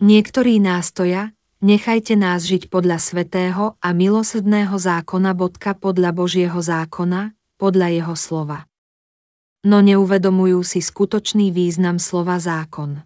Niektorí 0.00 0.56
nástoja, 0.56 1.36
nechajte 1.60 2.16
nás 2.16 2.48
žiť 2.48 2.72
podľa 2.72 2.96
svetého 2.96 3.76
a 3.76 3.88
milosrdného 3.92 4.76
zákona 4.76 5.36
bodka 5.36 5.76
podľa 5.76 6.10
Božieho 6.16 6.60
zákona, 6.64 7.36
podľa 7.60 7.88
jeho 7.92 8.16
slova. 8.16 8.64
No 9.64 9.84
neuvedomujú 9.84 10.64
si 10.64 10.80
skutočný 10.80 11.52
význam 11.52 12.00
slova 12.00 12.40
zákon. 12.40 13.04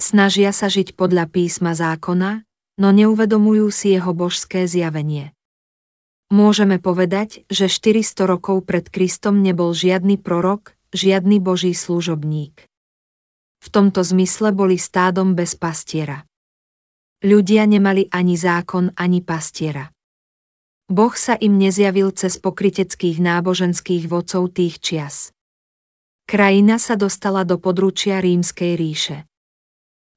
Snažia 0.00 0.52
sa 0.52 0.72
žiť 0.72 0.96
podľa 0.96 1.28
písma 1.28 1.76
zákona, 1.76 2.48
no 2.80 2.88
neuvedomujú 2.96 3.68
si 3.68 3.92
jeho 3.92 4.16
božské 4.16 4.64
zjavenie. 4.64 5.36
Môžeme 6.32 6.80
povedať, 6.80 7.44
že 7.52 7.68
400 7.68 8.24
rokov 8.24 8.64
pred 8.64 8.88
Kristom 8.88 9.44
nebol 9.44 9.76
žiadny 9.76 10.16
prorok, 10.16 10.72
žiadny 10.96 11.36
boží 11.44 11.76
služobník. 11.76 12.64
V 13.60 13.68
tomto 13.68 14.00
zmysle 14.00 14.56
boli 14.56 14.80
stádom 14.80 15.36
bez 15.36 15.52
pastiera. 15.52 16.24
Ľudia 17.20 17.68
nemali 17.68 18.08
ani 18.08 18.40
zákon, 18.40 18.96
ani 18.96 19.20
pastiera. 19.20 19.92
Boh 20.88 21.12
sa 21.12 21.36
im 21.36 21.60
nezjavil 21.60 22.16
cez 22.16 22.40
pokryteckých 22.40 23.20
náboženských 23.20 24.08
vodcov 24.08 24.56
tých 24.56 24.80
čias. 24.80 25.16
Krajina 26.24 26.80
sa 26.80 26.96
dostala 26.96 27.44
do 27.44 27.60
područia 27.60 28.22
rímskej 28.22 28.72
ríše. 28.78 29.16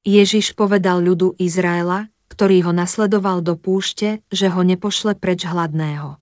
Ježiš 0.05 0.55
povedal 0.55 1.01
ľudu 1.03 1.35
Izraela, 1.41 2.12
ktorý 2.33 2.65
ho 2.65 2.73
nasledoval 2.73 3.45
do 3.45 3.53
púšte, 3.53 4.25
že 4.33 4.49
ho 4.49 4.65
nepošle 4.65 5.13
preč 5.13 5.45
hladného. 5.45 6.17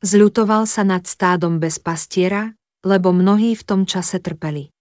Zľutoval 0.00 0.64
sa 0.64 0.80
nad 0.80 1.04
stádom 1.04 1.60
bez 1.60 1.76
pastiera, 1.76 2.56
lebo 2.80 3.12
mnohí 3.12 3.52
v 3.52 3.62
tom 3.68 3.84
čase 3.84 4.16
trpeli. 4.16 4.72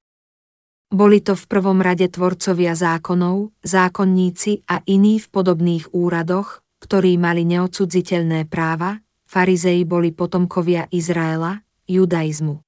Boli 0.89 1.21
to 1.21 1.37
v 1.37 1.45
prvom 1.45 1.83
rade 1.83 2.07
tvorcovia 2.09 2.73
zákonov, 2.73 3.53
zákonníci 3.61 4.65
a 4.65 4.81
iní 4.89 5.21
v 5.21 5.27
podobných 5.29 5.91
úradoch, 5.93 6.65
ktorí 6.81 7.19
mali 7.19 7.45
neodsudziteľné 7.45 8.49
práva, 8.49 9.03
farizei 9.29 9.85
boli 9.85 10.09
potomkovia 10.09 10.89
Izraela, 10.89 11.61
judaizmu. 11.85 12.63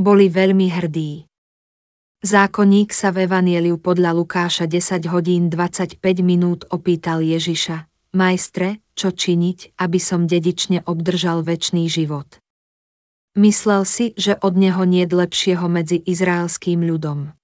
Boli 0.00 0.32
veľmi 0.32 0.72
hrdí. 0.72 1.27
Zákonník 2.18 2.90
sa 2.90 3.14
v 3.14 3.30
Evanieliu 3.30 3.78
podľa 3.78 4.10
Lukáša 4.10 4.66
10 4.66 5.06
hodín 5.06 5.46
25 5.54 6.02
minút 6.18 6.66
opýtal 6.66 7.22
Ježiša, 7.22 7.86
majstre, 8.10 8.82
čo 8.98 9.14
činiť, 9.14 9.78
aby 9.78 9.98
som 10.02 10.26
dedične 10.26 10.82
obdržal 10.82 11.46
väčší 11.46 11.86
život. 11.86 12.42
Myslel 13.38 13.86
si, 13.86 14.18
že 14.18 14.34
od 14.34 14.58
neho 14.58 14.82
nie 14.82 15.06
lepšieho 15.06 15.70
medzi 15.70 16.02
izraelským 16.02 16.82
ľudom. 16.82 17.38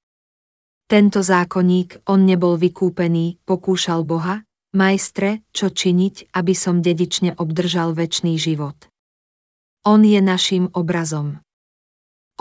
Tento 0.90 1.22
zákonník, 1.22 2.02
on 2.10 2.26
nebol 2.26 2.58
vykúpený, 2.58 3.46
pokúšal 3.46 4.02
Boha, 4.02 4.42
majstre, 4.74 5.46
čo 5.54 5.70
činiť, 5.70 6.34
aby 6.34 6.50
som 6.50 6.82
dedične 6.82 7.38
obdržal 7.38 7.94
väčší 7.94 8.34
život. 8.42 8.90
On 9.86 10.02
je 10.02 10.18
naším 10.18 10.66
obrazom. 10.74 11.38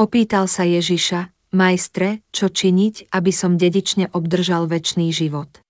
Opýtal 0.01 0.49
sa 0.49 0.65
Ježiša, 0.65 1.32
Majstre, 1.53 2.25
čo 2.33 2.49
činiť, 2.49 3.13
aby 3.13 3.29
som 3.29 3.61
dedične 3.61 4.09
obdržal 4.09 4.65
väčší 4.65 5.13
život? 5.13 5.61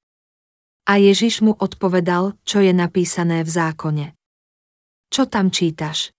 A 0.88 0.96
Ježiš 0.96 1.44
mu 1.44 1.52
odpovedal, 1.60 2.40
čo 2.48 2.64
je 2.64 2.72
napísané 2.72 3.44
v 3.44 3.52
zákone. 3.52 4.06
Čo 5.12 5.28
tam 5.28 5.52
čítaš? 5.52 6.16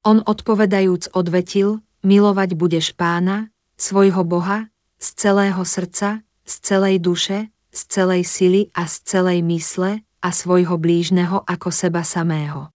On 0.00 0.24
odpovedajúc 0.24 1.12
odvetil, 1.12 1.84
milovať 2.00 2.56
budeš 2.56 2.96
pána, 2.96 3.52
svojho 3.76 4.24
Boha, 4.24 4.72
z 4.96 5.08
celého 5.12 5.60
srdca, 5.60 6.24
z 6.48 6.54
celej 6.64 7.04
duše, 7.04 7.52
z 7.68 7.80
celej 7.84 8.24
sily 8.24 8.72
a 8.72 8.88
z 8.88 8.96
celej 9.04 9.44
mysle 9.44 10.00
a 10.24 10.28
svojho 10.32 10.80
blížneho 10.80 11.44
ako 11.44 11.68
seba 11.68 12.00
samého. 12.00 12.72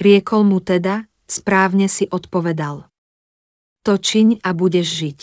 Riekol 0.00 0.48
mu 0.48 0.64
teda, 0.64 1.04
správne 1.28 1.88
si 1.88 2.08
odpovedal. 2.08 2.91
To 3.82 3.98
čiň 3.98 4.46
a 4.46 4.54
budeš 4.54 4.88
žiť. 4.94 5.20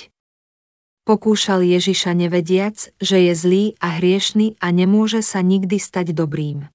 Pokúšal 1.07 1.63
Ježiša 1.63 2.11
nevediac, 2.11 2.91
že 2.99 3.17
je 3.31 3.33
zlý 3.33 3.63
a 3.79 3.97
hriešný 3.97 4.59
a 4.59 4.67
nemôže 4.75 5.23
sa 5.23 5.39
nikdy 5.39 5.79
stať 5.79 6.11
dobrým. 6.11 6.67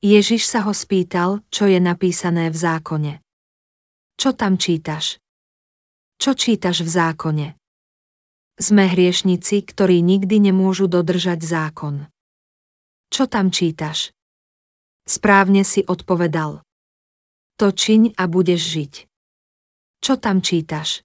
Ježiš 0.00 0.46
sa 0.46 0.62
ho 0.62 0.70
spýtal, 0.70 1.42
čo 1.50 1.66
je 1.66 1.82
napísané 1.82 2.46
v 2.48 2.56
zákone. 2.56 3.12
Čo 4.14 4.38
tam 4.38 4.54
čítaš? 4.54 5.18
Čo 6.14 6.38
čítaš 6.38 6.86
v 6.86 6.90
zákone? 6.94 7.46
Sme 8.54 8.86
hriešnici, 8.86 9.66
ktorí 9.66 9.98
nikdy 9.98 10.46
nemôžu 10.52 10.86
dodržať 10.86 11.42
zákon. 11.42 12.06
Čo 13.10 13.26
tam 13.26 13.50
čítaš? 13.50 14.14
Správne 15.10 15.66
si 15.66 15.82
odpovedal. 15.82 16.62
To 17.58 17.66
čiň 17.74 18.14
a 18.14 18.30
budeš 18.30 18.62
žiť. 18.62 18.94
Čo 20.04 20.20
tam 20.20 20.44
čítaš? 20.44 21.00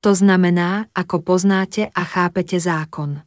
To 0.00 0.16
znamená, 0.16 0.88
ako 0.96 1.20
poznáte 1.20 1.92
a 1.92 2.02
chápete 2.08 2.56
zákon. 2.56 3.20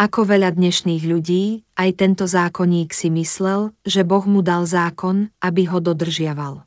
Ako 0.00 0.24
veľa 0.24 0.56
dnešných 0.56 1.04
ľudí, 1.04 1.68
aj 1.76 2.00
tento 2.00 2.24
zákonník 2.24 2.96
si 2.96 3.12
myslel, 3.12 3.76
že 3.84 4.00
Boh 4.00 4.24
mu 4.24 4.40
dal 4.40 4.64
zákon, 4.64 5.28
aby 5.36 5.68
ho 5.68 5.84
dodržiaval. 5.84 6.64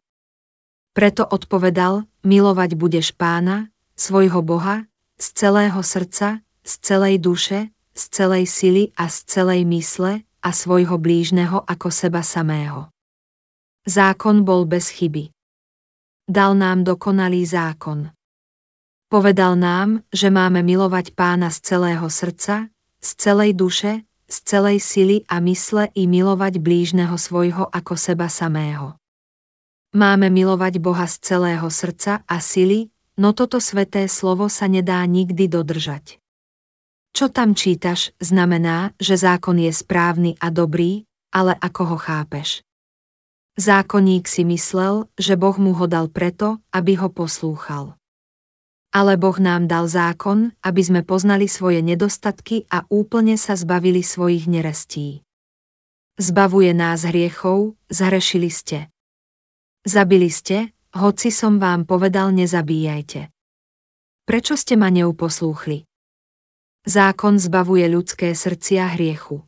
Preto 0.93 1.25
odpovedal, 1.25 2.05
milovať 2.21 2.77
budeš 2.77 3.17
pána, 3.17 3.74
svojho 3.97 4.45
Boha, 4.45 4.86
z 5.17 5.25
celého 5.33 5.81
srdca, 5.81 6.45
z 6.62 6.74
celej 6.86 7.17
duše, 7.17 7.74
z 7.97 8.03
celej 8.13 8.45
sily 8.45 8.83
a 8.93 9.09
z 9.09 9.25
celej 9.25 9.65
mysle 9.65 10.21
a 10.45 10.50
svojho 10.53 11.01
blížneho 11.01 11.65
ako 11.65 11.89
seba 11.89 12.21
samého. 12.21 12.93
Zákon 13.89 14.45
bol 14.45 14.69
bez 14.69 14.93
chyby. 14.93 15.33
Dal 16.27 16.60
nám 16.60 16.84
dokonalý 16.84 17.48
zákon. 17.48 18.12
Povedal 19.07 19.55
nám, 19.55 20.03
že 20.12 20.27
máme 20.27 20.60
milovať 20.60 21.15
pána 21.15 21.48
z 21.48 21.63
celého 21.63 22.03
srdca, 22.12 22.67
z 23.00 23.10
celej 23.15 23.55
duše, 23.55 24.03
z 24.27 24.38
celej 24.43 24.84
sily 24.84 25.17
a 25.31 25.39
mysle 25.39 25.88
i 25.96 26.03
milovať 26.03 26.60
blížneho 26.60 27.15
svojho 27.15 27.72
ako 27.72 27.96
seba 27.96 28.27
samého. 28.27 29.00
Máme 29.96 30.27
milovať 30.27 30.84
Boha 30.84 31.07
z 31.07 31.15
celého 31.24 31.72
srdca 31.72 32.19
a 32.27 32.43
sily, 32.43 32.91
no 33.15 33.31
toto 33.31 33.63
sveté 33.63 34.12
slovo 34.12 34.51
sa 34.51 34.67
nedá 34.67 35.00
nikdy 35.07 35.48
dodržať. 35.48 36.19
Čo 37.15 37.31
tam 37.31 37.55
čítaš, 37.55 38.12
znamená, 38.19 38.91
že 39.00 39.15
zákon 39.15 39.55
je 39.63 39.72
správny 39.72 40.36
a 40.43 40.51
dobrý, 40.51 41.07
ale 41.31 41.55
ako 41.55 41.96
ho 41.96 41.98
chápeš. 41.98 42.66
Zákonník 43.57 44.29
si 44.29 44.45
myslel, 44.45 45.09
že 45.17 45.33
Boh 45.33 45.57
mu 45.57 45.73
ho 45.73 45.89
dal 45.89 46.13
preto, 46.13 46.61
aby 46.69 46.93
ho 47.01 47.09
poslúchal. 47.09 47.97
Ale 48.93 49.17
Boh 49.17 49.33
nám 49.41 49.65
dal 49.65 49.89
zákon, 49.89 50.53
aby 50.61 50.81
sme 50.85 51.01
poznali 51.01 51.49
svoje 51.49 51.81
nedostatky 51.81 52.69
a 52.69 52.85
úplne 52.93 53.33
sa 53.33 53.57
zbavili 53.57 54.05
svojich 54.05 54.45
nerestí. 54.45 55.25
Zbavuje 56.21 56.69
nás 56.77 57.01
hriechov, 57.01 57.73
zhrešili 57.89 58.53
ste. 58.53 58.93
Zabili 59.81 60.29
ste, 60.29 60.77
hoci 60.93 61.33
som 61.33 61.57
vám 61.57 61.89
povedal 61.89 62.37
nezabíjajte. 62.37 63.33
Prečo 64.25 64.53
ste 64.53 64.77
ma 64.77 64.93
neuposlúchli? 64.93 65.81
Zákon 66.85 67.41
zbavuje 67.41 67.89
ľudské 67.89 68.37
srdcia 68.37 68.93
hriechu. 68.93 69.41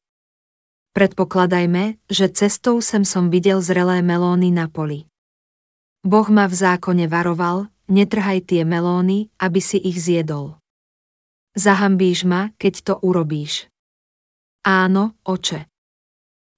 Predpokladajme, 0.98 2.02
že 2.10 2.34
cestou 2.34 2.82
sem 2.82 3.06
som 3.06 3.30
videl 3.30 3.62
zrelé 3.62 4.02
melóny 4.02 4.50
na 4.50 4.66
poli. 4.66 5.06
Boh 6.02 6.26
ma 6.32 6.50
v 6.50 6.56
zákone 6.56 7.06
varoval, 7.06 7.70
netrhaj 7.92 8.42
tie 8.46 8.66
melóny, 8.66 9.30
aby 9.38 9.60
si 9.60 9.78
ich 9.78 10.00
zjedol. 10.00 10.58
Zahambíš 11.54 12.24
ma, 12.24 12.56
keď 12.58 12.74
to 12.86 12.94
urobíš. 13.04 13.68
Áno, 14.64 15.18
oče. 15.26 15.66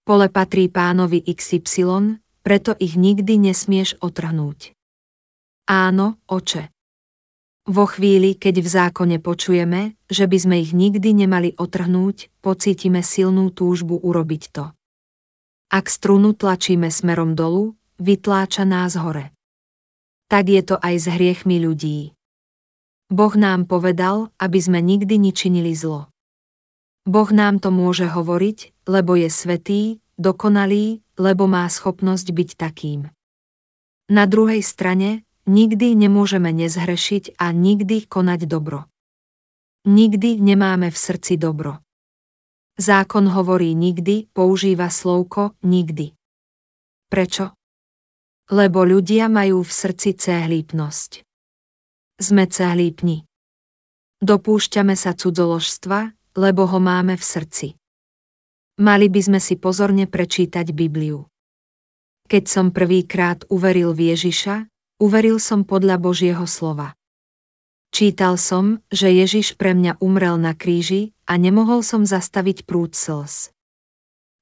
Pole 0.03 0.27
patrí 0.27 0.67
pánovi 0.67 1.21
XY, 1.23 2.19
preto 2.41 2.73
ich 2.77 2.97
nikdy 2.97 3.37
nesmieš 3.37 3.97
otrhnúť. 4.01 4.73
Áno, 5.69 6.19
oče. 6.27 6.73
Vo 7.69 7.85
chvíli, 7.85 8.33
keď 8.33 8.55
v 8.57 8.67
zákone 8.73 9.17
počujeme, 9.21 9.93
že 10.09 10.25
by 10.25 10.37
sme 10.41 10.55
ich 10.65 10.73
nikdy 10.73 11.13
nemali 11.13 11.53
otrhnúť, 11.53 12.33
pocítime 12.41 13.05
silnú 13.05 13.53
túžbu 13.53 14.01
urobiť 14.01 14.43
to. 14.49 14.73
Ak 15.69 15.85
strunu 15.85 16.33
tlačíme 16.33 16.89
smerom 16.89 17.37
dolu, 17.37 17.77
vytláča 18.01 18.65
nás 18.65 18.97
hore. 18.97 19.29
Tak 20.25 20.49
je 20.49 20.61
to 20.65 20.75
aj 20.81 20.95
s 20.97 21.05
hriechmi 21.05 21.61
ľudí. 21.61 22.17
Boh 23.13 23.33
nám 23.37 23.69
povedal, 23.69 24.33
aby 24.41 24.57
sme 24.57 24.81
nikdy 24.81 25.21
ničinili 25.21 25.77
zlo. 25.77 26.09
Boh 27.05 27.29
nám 27.29 27.61
to 27.61 27.69
môže 27.69 28.09
hovoriť, 28.09 28.89
lebo 28.89 29.13
je 29.13 29.29
svetý, 29.29 29.81
dokonalý, 30.17 31.05
lebo 31.13 31.45
má 31.45 31.69
schopnosť 31.69 32.27
byť 32.33 32.49
takým. 32.57 33.11
Na 34.09 34.25
druhej 34.25 34.65
strane, 34.65 35.29
Nikdy 35.51 35.99
nemôžeme 35.99 36.47
nezhrešiť 36.55 37.35
a 37.35 37.51
nikdy 37.51 38.07
konať 38.07 38.47
dobro. 38.47 38.87
Nikdy 39.83 40.39
nemáme 40.39 40.87
v 40.87 40.95
srdci 40.95 41.35
dobro. 41.35 41.83
Zákon 42.79 43.27
hovorí 43.27 43.75
nikdy, 43.75 44.31
používa 44.31 44.87
slovko 44.87 45.59
nikdy. 45.67 46.15
Prečo? 47.11 47.51
Lebo 48.47 48.87
ľudia 48.87 49.27
majú 49.27 49.67
v 49.67 49.71
srdci 49.75 50.15
cehlípnosť. 50.15 51.27
Sme 52.15 52.47
cehlípni. 52.47 53.27
Dopúšťame 54.23 54.95
sa 54.95 55.11
cudzoložstva, 55.11 56.15
lebo 56.39 56.63
ho 56.63 56.79
máme 56.79 57.19
v 57.19 57.23
srdci. 57.27 57.67
Mali 58.79 59.11
by 59.11 59.19
sme 59.19 59.39
si 59.43 59.59
pozorne 59.59 60.07
prečítať 60.07 60.71
Bibliu. 60.71 61.27
Keď 62.31 62.43
som 62.47 62.71
prvýkrát 62.71 63.43
uveril 63.51 63.91
v 63.91 64.15
Ježiša, 64.15 64.70
Uveril 65.01 65.41
som 65.41 65.65
podľa 65.65 65.97
Božieho 65.97 66.45
slova. 66.45 66.93
Čítal 67.89 68.37
som, 68.37 68.85
že 68.93 69.09
Ježiš 69.09 69.57
pre 69.57 69.73
mňa 69.73 69.97
umrel 69.97 70.37
na 70.37 70.53
kríži 70.53 71.17
a 71.25 71.41
nemohol 71.41 71.81
som 71.81 72.05
zastaviť 72.05 72.69
prúd 72.69 72.93
slz. 72.93 73.49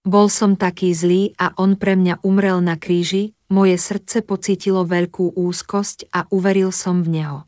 Bol 0.04 0.28
som 0.28 0.60
taký 0.60 0.92
zlý 0.92 1.32
a 1.40 1.56
on 1.56 1.80
pre 1.80 1.96
mňa 1.96 2.20
umrel 2.28 2.60
na 2.60 2.76
kríži, 2.76 3.40
moje 3.48 3.80
srdce 3.80 4.20
pocítilo 4.20 4.84
veľkú 4.84 5.32
úzkosť 5.32 6.12
a 6.12 6.28
uveril 6.28 6.76
som 6.76 7.08
v 7.08 7.24
neho. 7.24 7.48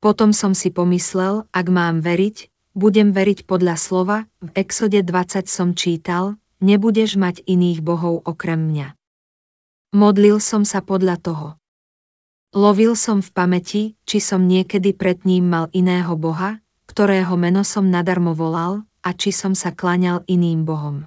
Potom 0.00 0.32
som 0.32 0.56
si 0.56 0.72
pomyslel, 0.72 1.44
ak 1.52 1.66
mám 1.68 2.00
veriť, 2.00 2.48
budem 2.72 3.12
veriť 3.12 3.44
podľa 3.44 3.76
slova, 3.76 4.24
v 4.40 4.56
Exode 4.56 5.04
20 5.04 5.44
som 5.52 5.76
čítal, 5.76 6.40
nebudeš 6.64 7.20
mať 7.20 7.44
iných 7.44 7.84
bohov 7.84 8.24
okrem 8.24 8.72
mňa. 8.72 8.96
Modlil 9.92 10.40
som 10.40 10.64
sa 10.64 10.80
podľa 10.80 11.20
toho. 11.20 11.48
Lovil 12.56 12.96
som 12.96 13.20
v 13.20 13.30
pamäti, 13.36 13.82
či 14.08 14.16
som 14.16 14.48
niekedy 14.48 14.96
pred 14.96 15.28
ním 15.28 15.52
mal 15.52 15.68
iného 15.76 16.16
boha, 16.16 16.64
ktorého 16.88 17.36
meno 17.36 17.60
som 17.68 17.92
nadarmo 17.92 18.32
volal, 18.32 18.88
a 19.04 19.12
či 19.12 19.28
som 19.28 19.52
sa 19.52 19.76
klaňal 19.76 20.24
iným 20.24 20.64
bohom. 20.64 21.04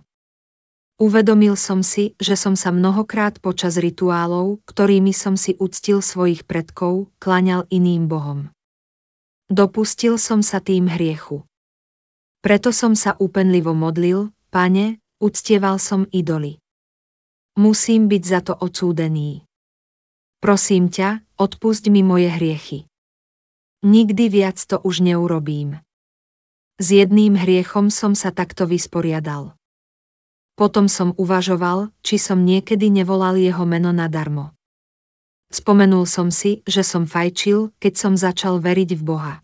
Uvedomil 1.01 1.57
som 1.57 1.81
si, 1.81 2.13
že 2.21 2.37
som 2.37 2.53
sa 2.53 2.69
mnohokrát 2.69 3.41
počas 3.41 3.81
rituálov, 3.81 4.61
ktorými 4.69 5.09
som 5.09 5.33
si 5.33 5.57
uctil 5.57 6.05
svojich 6.05 6.45
predkov, 6.45 7.09
klaňal 7.17 7.65
iným 7.73 8.05
bohom. 8.05 8.53
Dopustil 9.49 10.21
som 10.21 10.45
sa 10.45 10.61
tým 10.61 10.85
hriechu. 10.85 11.49
Preto 12.45 12.69
som 12.69 12.93
sa 12.93 13.17
úpenlivo 13.17 13.73
modlil, 13.73 14.29
pane, 14.53 15.01
uctieval 15.17 15.81
som 15.81 16.05
idoly. 16.13 16.61
Musím 17.57 18.05
byť 18.05 18.21
za 18.21 18.39
to 18.45 18.53
odsúdený. 18.53 19.48
Prosím 20.39 20.87
ťa, 20.87 21.23
odpusť 21.35 21.91
mi 21.91 21.99
moje 21.99 22.31
hriechy. 22.31 22.87
Nikdy 23.83 24.31
viac 24.31 24.55
to 24.55 24.79
už 24.79 25.03
neurobím. 25.03 25.83
S 26.79 26.95
jedným 26.95 27.35
hriechom 27.35 27.91
som 27.91 28.15
sa 28.15 28.31
takto 28.31 28.63
vysporiadal. 28.63 29.59
Potom 30.55 30.87
som 30.87 31.11
uvažoval, 31.19 31.91
či 32.03 32.15
som 32.15 32.47
niekedy 32.47 32.87
nevolal 32.87 33.35
jeho 33.35 33.67
meno 33.67 33.91
nadarmo. 33.91 34.55
Spomenul 35.51 36.07
som 36.07 36.31
si, 36.31 36.63
že 36.67 36.87
som 36.87 37.03
fajčil, 37.03 37.75
keď 37.79 37.93
som 37.95 38.13
začal 38.15 38.63
veriť 38.63 38.95
v 38.95 39.03
Boha. 39.03 39.35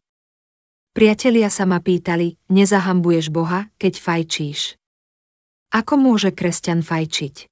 Priatelia 0.96 1.52
sa 1.52 1.68
ma 1.68 1.84
pýtali, 1.84 2.40
nezahambuješ 2.48 3.36
Boha, 3.36 3.68
keď 3.76 4.00
fajčíš. 4.00 4.80
Ako 5.76 6.00
môže 6.00 6.32
kresťan 6.32 6.80
fajčiť? 6.80 7.52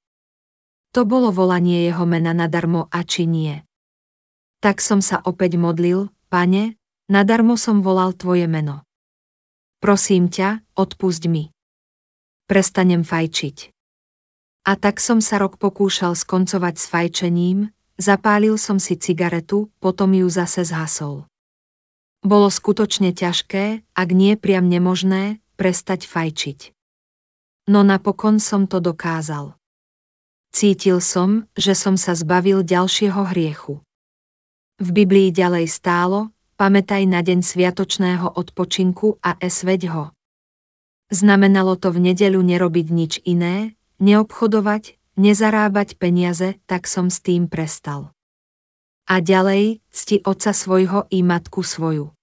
To 0.94 1.02
bolo 1.02 1.34
volanie 1.34 1.90
jeho 1.90 2.06
mena 2.06 2.30
nadarmo 2.30 2.86
a 2.86 3.02
či 3.02 3.26
nie. 3.26 3.66
Tak 4.62 4.78
som 4.78 5.02
sa 5.02 5.18
opäť 5.26 5.58
modlil, 5.58 6.06
pane, 6.30 6.78
nadarmo 7.10 7.58
som 7.58 7.82
volal 7.82 8.14
tvoje 8.14 8.46
meno. 8.46 8.86
Prosím 9.82 10.30
ťa, 10.30 10.62
odpusť 10.78 11.26
mi. 11.26 11.50
Prestanem 12.46 13.02
fajčiť. 13.02 13.74
A 14.64 14.78
tak 14.78 15.02
som 15.02 15.18
sa 15.18 15.42
rok 15.42 15.58
pokúšal 15.58 16.14
skoncovať 16.14 16.74
s 16.78 16.86
fajčením, 16.86 17.74
zapálil 17.98 18.54
som 18.54 18.78
si 18.78 18.94
cigaretu, 18.94 19.74
potom 19.82 20.14
ju 20.14 20.30
zase 20.30 20.62
zhasol. 20.62 21.26
Bolo 22.22 22.48
skutočne 22.48 23.12
ťažké, 23.12 23.82
ak 23.98 24.08
nie 24.14 24.38
priam 24.38 24.70
nemožné, 24.70 25.42
prestať 25.58 26.06
fajčiť. 26.06 26.70
No 27.66 27.82
napokon 27.82 28.38
som 28.38 28.70
to 28.70 28.78
dokázal. 28.78 29.58
Cítil 30.54 31.02
som, 31.02 31.50
že 31.58 31.74
som 31.74 31.98
sa 31.98 32.14
zbavil 32.14 32.62
ďalšieho 32.62 33.34
hriechu. 33.34 33.82
V 34.78 34.88
Biblii 34.94 35.34
ďalej 35.34 35.66
stálo, 35.66 36.30
pamätaj 36.54 37.10
na 37.10 37.26
deň 37.26 37.42
sviatočného 37.42 38.38
odpočinku 38.38 39.18
a 39.18 39.34
esveď 39.42 39.90
ho. 39.90 40.04
Znamenalo 41.10 41.74
to 41.74 41.90
v 41.90 42.06
nedeľu 42.06 42.38
nerobiť 42.38 42.86
nič 42.86 43.12
iné, 43.26 43.74
neobchodovať, 43.98 44.94
nezarábať 45.18 45.98
peniaze, 45.98 46.54
tak 46.70 46.86
som 46.86 47.10
s 47.10 47.18
tým 47.18 47.50
prestal. 47.50 48.14
A 49.10 49.18
ďalej, 49.18 49.82
cti 49.90 50.22
oca 50.22 50.54
svojho 50.54 51.10
i 51.10 51.26
matku 51.26 51.66
svoju. 51.66 52.14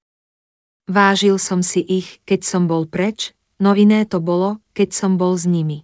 Vážil 0.88 1.36
som 1.36 1.60
si 1.60 1.84
ich, 1.84 2.24
keď 2.24 2.48
som 2.48 2.64
bol 2.64 2.88
preč, 2.88 3.36
no 3.60 3.76
iné 3.76 4.08
to 4.08 4.24
bolo, 4.24 4.64
keď 4.72 4.96
som 4.96 5.20
bol 5.20 5.36
s 5.36 5.44
nimi. 5.44 5.84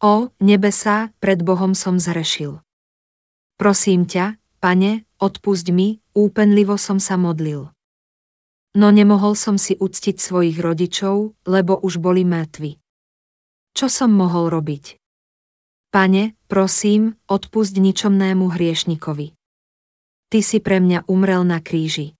O, 0.00 0.32
nebesá, 0.40 1.12
pred 1.20 1.44
Bohom 1.44 1.76
som 1.76 2.00
zrešil. 2.00 2.64
Prosím 3.60 4.08
ťa, 4.08 4.40
pane, 4.56 5.04
odpusť 5.20 5.68
mi, 5.76 6.00
úpenlivo 6.16 6.80
som 6.80 6.96
sa 6.96 7.20
modlil. 7.20 7.68
No 8.80 8.88
nemohol 8.88 9.36
som 9.36 9.60
si 9.60 9.76
uctiť 9.76 10.16
svojich 10.16 10.56
rodičov, 10.56 11.36
lebo 11.44 11.76
už 11.76 12.00
boli 12.00 12.24
mŕtvi. 12.24 12.80
Čo 13.76 13.92
som 13.92 14.16
mohol 14.16 14.48
robiť? 14.48 14.96
Pane, 15.90 16.38
prosím, 16.46 17.18
odpusť 17.26 17.82
ničomnému 17.82 18.46
hriešnikovi. 18.46 19.34
Ty 20.30 20.38
si 20.38 20.62
pre 20.62 20.78
mňa 20.78 21.10
umrel 21.10 21.42
na 21.42 21.58
kríži. 21.58 22.14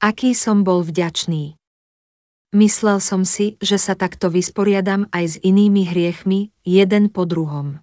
Aký 0.00 0.32
som 0.32 0.64
bol 0.64 0.80
vďačný. 0.80 1.59
Myslel 2.50 2.98
som 2.98 3.22
si, 3.22 3.54
že 3.62 3.78
sa 3.78 3.94
takto 3.94 4.26
vysporiadam 4.26 5.06
aj 5.14 5.24
s 5.24 5.36
inými 5.38 5.86
hriechmi, 5.86 6.50
jeden 6.66 7.06
po 7.06 7.22
druhom. 7.22 7.78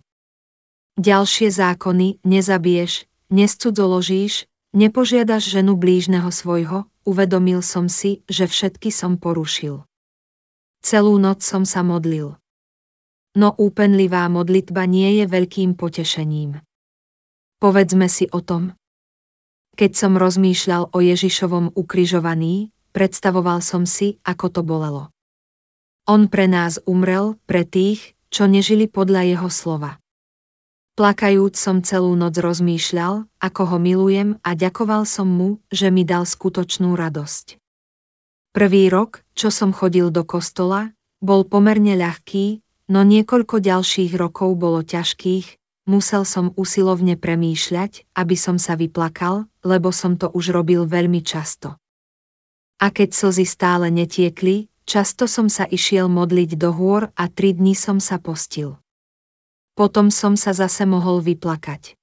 Ďalšie 0.99 1.47
zákony, 1.47 2.19
nezabiješ, 2.27 3.07
nescudzoložíš, 3.31 4.51
nepožiadaš 4.75 5.55
ženu 5.55 5.79
blížneho 5.79 6.27
svojho, 6.27 6.91
uvedomil 7.07 7.63
som 7.63 7.87
si, 7.87 8.27
že 8.27 8.43
všetky 8.43 8.91
som 8.91 9.15
porušil. 9.15 9.87
Celú 10.83 11.15
noc 11.15 11.47
som 11.47 11.63
sa 11.63 11.79
modlil. 11.79 12.35
No 13.39 13.55
úpenlivá 13.55 14.27
modlitba 14.27 14.83
nie 14.83 15.23
je 15.23 15.31
veľkým 15.31 15.79
potešením. 15.79 16.59
Povedzme 17.63 18.11
si 18.11 18.27
o 18.35 18.43
tom, 18.43 18.75
keď 19.77 19.91
som 19.93 20.17
rozmýšľal 20.17 20.89
o 20.91 20.99
Ježišovom 20.99 21.77
ukrižovaní, 21.77 22.73
predstavoval 22.97 23.61
som 23.61 23.85
si, 23.85 24.17
ako 24.25 24.49
to 24.49 24.61
bolelo. 24.65 25.13
On 26.09 26.25
pre 26.25 26.49
nás 26.49 26.81
umrel, 26.89 27.37
pre 27.45 27.61
tých, 27.61 28.17
čo 28.33 28.49
nežili 28.49 28.89
podľa 28.89 29.37
jeho 29.37 29.49
slova. 29.53 30.01
Plakajúc 30.97 31.53
som 31.53 31.85
celú 31.85 32.17
noc 32.17 32.33
rozmýšľal, 32.41 33.29
ako 33.37 33.61
ho 33.69 33.77
milujem 33.77 34.41
a 34.41 34.57
ďakoval 34.57 35.05
som 35.05 35.29
mu, 35.29 35.61
že 35.69 35.93
mi 35.93 36.01
dal 36.01 36.25
skutočnú 36.25 36.97
radosť. 36.97 37.61
Prvý 38.57 38.89
rok, 38.89 39.21
čo 39.37 39.53
som 39.53 39.69
chodil 39.69 40.09
do 40.09 40.25
kostola, 40.25 40.97
bol 41.21 41.45
pomerne 41.45 41.93
ľahký, 41.93 42.65
no 42.89 43.05
niekoľko 43.05 43.61
ďalších 43.61 44.17
rokov 44.17 44.57
bolo 44.57 44.81
ťažkých, 44.81 45.61
Musel 45.87 46.27
som 46.27 46.51
usilovne 46.59 47.15
premýšľať, 47.15 48.11
aby 48.11 48.35
som 48.35 48.59
sa 48.59 48.75
vyplakal, 48.75 49.47
lebo 49.63 49.95
som 49.95 50.19
to 50.19 50.27
už 50.27 50.51
robil 50.51 50.83
veľmi 50.83 51.23
často. 51.23 51.79
A 52.77 52.93
keď 52.93 53.09
slzy 53.09 53.45
stále 53.49 53.89
netiekli, 53.89 54.69
často 54.85 55.25
som 55.25 55.49
sa 55.49 55.65
išiel 55.65 56.05
modliť 56.05 56.61
do 56.61 56.69
hôr 56.69 57.09
a 57.17 57.25
tri 57.25 57.57
dni 57.57 57.73
som 57.73 57.97
sa 57.97 58.21
postil. 58.21 58.77
Potom 59.73 60.13
som 60.13 60.37
sa 60.37 60.53
zase 60.53 60.85
mohol 60.85 61.25
vyplakať. 61.25 61.97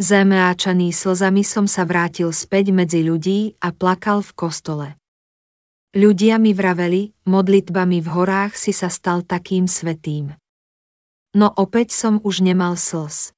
Zemeáčaný 0.00 0.90
slzami 0.90 1.46
som 1.46 1.68
sa 1.70 1.86
vrátil 1.86 2.32
späť 2.34 2.74
medzi 2.74 3.04
ľudí 3.04 3.54
a 3.62 3.70
plakal 3.70 4.26
v 4.26 4.32
kostole. 4.34 4.88
Ľudia 5.94 6.42
mi 6.42 6.50
vraveli, 6.50 7.14
modlitbami 7.28 8.02
v 8.02 8.08
horách 8.10 8.58
si 8.58 8.74
sa 8.74 8.90
stal 8.90 9.22
takým 9.22 9.70
svetým. 9.70 10.34
No 11.38 11.52
opäť 11.54 11.94
som 11.94 12.18
už 12.24 12.42
nemal 12.42 12.74
slz. 12.74 13.30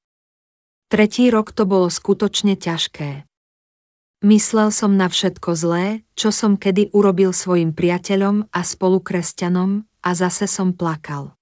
Tretí 0.89 1.29
rok 1.29 1.53
to 1.53 1.69
bolo 1.69 1.91
skutočne 1.91 2.57
ťažké. 2.57 3.26
Myslel 4.25 4.73
som 4.73 4.97
na 4.97 5.13
všetko 5.13 5.53
zlé, 5.53 6.01
čo 6.17 6.33
som 6.33 6.57
kedy 6.57 6.89
urobil 6.89 7.29
svojim 7.37 7.69
priateľom 7.69 8.49
a 8.49 8.65
spolukresťanom 8.65 9.85
a 10.01 10.09
zase 10.17 10.49
som 10.49 10.73
plakal. 10.73 11.37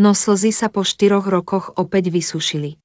No 0.00 0.16
slzy 0.16 0.48
sa 0.48 0.72
po 0.72 0.80
štyroch 0.80 1.28
rokoch 1.28 1.76
opäť 1.76 2.08
vysušili. 2.08 2.80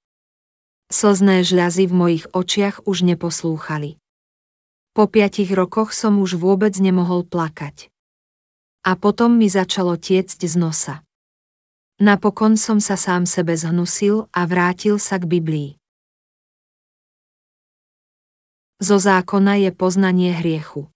Slzné 0.92 1.48
žľazy 1.48 1.88
v 1.88 1.94
mojich 1.96 2.26
očiach 2.36 2.84
už 2.84 3.08
neposlúchali. 3.08 3.96
Po 4.92 5.08
piatich 5.08 5.48
rokoch 5.56 5.96
som 5.96 6.20
už 6.20 6.36
vôbec 6.36 6.76
nemohol 6.76 7.24
plakať. 7.24 7.88
A 8.84 9.00
potom 9.00 9.40
mi 9.40 9.48
začalo 9.48 9.96
tiecť 9.96 10.44
z 10.44 10.56
nosa. 10.60 11.08
Napokon 12.04 12.60
som 12.60 12.84
sa 12.84 13.00
sám 13.00 13.24
sebe 13.24 13.56
zhnusil 13.56 14.28
a 14.36 14.44
vrátil 14.44 15.00
sa 15.00 15.16
k 15.16 15.40
Biblii. 15.40 15.79
Zo 18.80 18.96
zákona 18.96 19.60
je 19.60 19.76
poznanie 19.76 20.32
hriechu. 20.32 20.88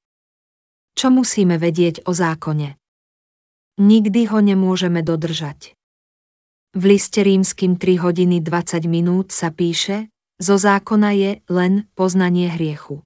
Čo 0.95 1.11
musíme 1.11 1.59
vedieť 1.59 2.07
o 2.07 2.15
zákone? 2.15 2.79
Nikdy 3.75 4.31
ho 4.31 4.39
nemôžeme 4.39 5.03
dodržať. 5.03 5.75
V 6.71 6.83
liste 6.95 7.19
rímským 7.19 7.75
3 7.75 7.99
hodiny 7.99 8.39
20 8.39 8.87
minút 8.87 9.35
sa 9.35 9.51
píše, 9.51 10.07
zo 10.39 10.55
zákona 10.55 11.11
je 11.11 11.31
len 11.51 11.83
poznanie 11.91 12.47
hriechu. 12.55 13.03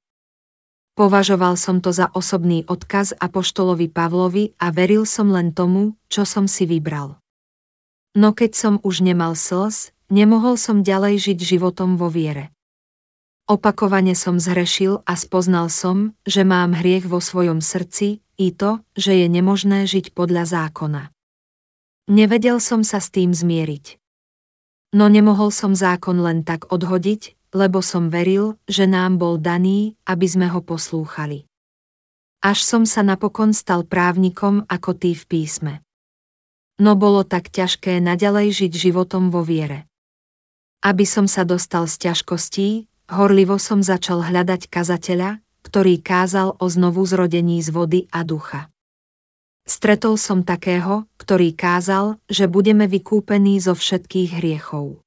Považoval 0.93 1.57
som 1.57 1.81
to 1.81 1.89
za 1.89 2.13
osobný 2.13 2.61
odkaz 2.69 3.17
apoštolovi 3.17 3.89
Pavlovi 3.89 4.53
a 4.61 4.69
veril 4.69 5.09
som 5.09 5.33
len 5.33 5.57
tomu, 5.57 5.97
čo 6.05 6.21
som 6.21 6.45
si 6.45 6.69
vybral. 6.69 7.17
No 8.13 8.29
keď 8.29 8.53
som 8.53 8.73
už 8.85 9.01
nemal 9.01 9.33
slz, 9.33 9.89
nemohol 10.13 10.53
som 10.53 10.85
ďalej 10.85 11.33
žiť 11.33 11.57
životom 11.57 11.97
vo 11.97 12.13
viere. 12.13 12.53
Opakovane 13.47 14.11
som 14.11 14.37
zhrešil 14.43 15.07
a 15.07 15.15
spoznal 15.15 15.71
som, 15.71 16.11
že 16.27 16.43
mám 16.43 16.75
hriech 16.75 17.07
vo 17.07 17.23
svojom 17.23 17.63
srdci 17.63 18.19
i 18.35 18.47
to, 18.51 18.83
že 18.93 19.15
je 19.23 19.27
nemožné 19.31 19.87
žiť 19.87 20.11
podľa 20.11 20.43
zákona. 20.43 21.15
Nevedel 22.11 22.59
som 22.59 22.83
sa 22.83 22.99
s 22.99 23.07
tým 23.07 23.31
zmieriť. 23.31 23.99
No 24.95 25.07
nemohol 25.07 25.51
som 25.55 25.75
zákon 25.75 26.19
len 26.19 26.43
tak 26.43 26.67
odhodiť, 26.67 27.39
lebo 27.55 27.79
som 27.79 28.11
veril, 28.11 28.59
že 28.67 28.83
nám 28.83 29.15
bol 29.15 29.39
daný, 29.39 29.95
aby 30.03 30.27
sme 30.27 30.51
ho 30.51 30.59
poslúchali. 30.59 31.47
Až 32.43 32.63
som 32.63 32.83
sa 32.83 33.01
napokon 33.01 33.55
stal 33.55 33.87
právnikom 33.87 34.67
ako 34.67 34.91
ty 34.95 35.15
v 35.15 35.23
písme 35.23 35.73
no 36.77 36.93
bolo 36.93 37.25
tak 37.25 37.49
ťažké 37.49 37.97
naďalej 37.97 38.65
žiť 38.65 38.71
životom 38.89 39.33
vo 39.33 39.41
viere. 39.41 39.89
Aby 40.85 41.09
som 41.09 41.25
sa 41.25 41.41
dostal 41.41 41.89
z 41.89 42.09
ťažkostí, 42.09 42.85
horlivo 43.07 43.55
som 43.59 43.79
začal 43.83 44.23
hľadať 44.23 44.67
kazateľa, 44.67 45.39
ktorý 45.63 45.99
kázal 45.99 46.55
o 46.59 46.65
znovu 46.71 47.03
zrodení 47.03 47.59
z 47.59 47.71
vody 47.75 48.01
a 48.11 48.23
ducha. 48.23 48.71
Stretol 49.67 50.15
som 50.15 50.47
takého, 50.47 51.11
ktorý 51.19 51.51
kázal, 51.51 52.15
že 52.31 52.47
budeme 52.47 52.87
vykúpení 52.87 53.59
zo 53.59 53.75
všetkých 53.75 54.39
hriechov. 54.39 55.03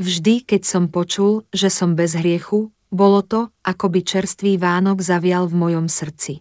Vždy, 0.00 0.48
keď 0.48 0.62
som 0.64 0.88
počul, 0.88 1.44
že 1.52 1.68
som 1.68 1.92
bez 1.92 2.16
hriechu, 2.16 2.72
bolo 2.88 3.20
to, 3.20 3.52
ako 3.60 3.92
by 3.92 4.00
čerstvý 4.00 4.56
Vánok 4.56 5.04
zavial 5.04 5.44
v 5.44 5.60
mojom 5.60 5.92
srdci. 5.92 6.40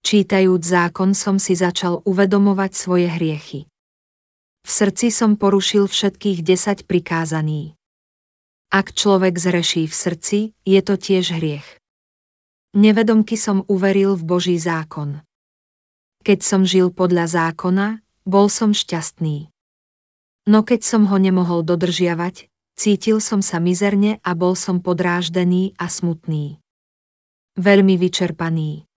Čítajúc 0.00 0.64
zákon 0.64 1.12
som 1.12 1.36
si 1.36 1.52
začal 1.52 2.00
uvedomovať 2.08 2.72
svoje 2.72 3.08
hriechy. 3.12 3.68
V 4.64 4.68
srdci 4.68 5.12
som 5.12 5.36
porušil 5.36 5.84
všetkých 5.84 6.40
desať 6.40 6.88
prikázaní. 6.88 7.76
Ak 8.74 8.90
človek 8.90 9.38
zreší 9.38 9.86
v 9.86 9.94
srdci, 9.94 10.38
je 10.66 10.80
to 10.82 10.98
tiež 10.98 11.38
hriech. 11.38 11.78
Nevedomky 12.74 13.38
som 13.38 13.62
uveril 13.70 14.18
v 14.18 14.26
Boží 14.26 14.58
zákon. 14.58 15.22
Keď 16.26 16.42
som 16.42 16.66
žil 16.66 16.90
podľa 16.90 17.30
zákona, 17.30 18.02
bol 18.26 18.50
som 18.50 18.74
šťastný. 18.74 19.46
No 20.50 20.66
keď 20.66 20.82
som 20.82 21.06
ho 21.06 21.22
nemohol 21.22 21.62
dodržiavať, 21.62 22.50
cítil 22.74 23.22
som 23.22 23.46
sa 23.46 23.62
mizerne 23.62 24.18
a 24.26 24.34
bol 24.34 24.58
som 24.58 24.82
podráždený 24.82 25.78
a 25.78 25.86
smutný. 25.86 26.58
Veľmi 27.54 27.94
vyčerpaný. 27.94 28.90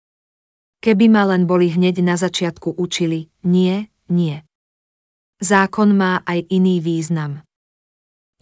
Keby 0.86 1.10
ma 1.10 1.26
len 1.34 1.50
boli 1.50 1.74
hneď 1.74 1.98
na 1.98 2.14
začiatku 2.14 2.78
učili, 2.78 3.26
nie, 3.42 3.90
nie. 4.06 4.38
Zákon 5.42 5.98
má 5.98 6.22
aj 6.22 6.46
iný 6.46 6.78
význam. 6.78 7.42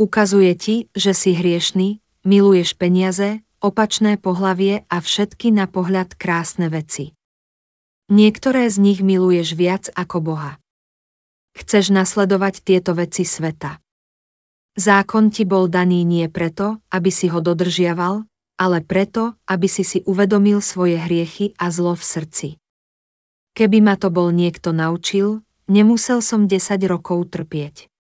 Ukazuje 0.02 0.58
ti, 0.58 0.90
že 0.98 1.14
si 1.14 1.30
hriešný, 1.30 2.02
miluješ 2.26 2.74
peniaze, 2.74 3.46
opačné 3.62 4.18
pohlavie 4.18 4.82
a 4.90 4.98
všetky 4.98 5.54
na 5.54 5.70
pohľad 5.70 6.18
krásne 6.18 6.66
veci. 6.66 7.14
Niektoré 8.10 8.66
z 8.66 8.82
nich 8.82 8.98
miluješ 8.98 9.54
viac 9.54 9.94
ako 9.94 10.34
Boha. 10.34 10.58
Chceš 11.54 11.94
nasledovať 11.94 12.66
tieto 12.66 12.98
veci 12.98 13.22
sveta. 13.22 13.78
Zákon 14.74 15.30
ti 15.30 15.46
bol 15.46 15.70
daný 15.70 16.02
nie 16.02 16.26
preto, 16.26 16.82
aby 16.90 17.14
si 17.14 17.30
ho 17.30 17.38
dodržiaval, 17.38 18.26
ale 18.58 18.82
preto, 18.82 19.38
aby 19.46 19.70
si 19.70 19.86
si 19.86 20.02
uvedomil 20.02 20.58
svoje 20.58 20.98
hriechy 20.98 21.54
a 21.62 21.70
zlo 21.70 21.94
v 21.94 22.02
srdci. 22.02 22.48
Keby 23.54 23.78
ma 23.78 23.94
to 23.94 24.10
bol 24.10 24.34
niekto 24.34 24.74
naučil, 24.74 25.46
nemusel 25.70 26.18
som 26.26 26.50
10 26.50 26.90
rokov 26.90 27.30
trpieť. 27.30 27.91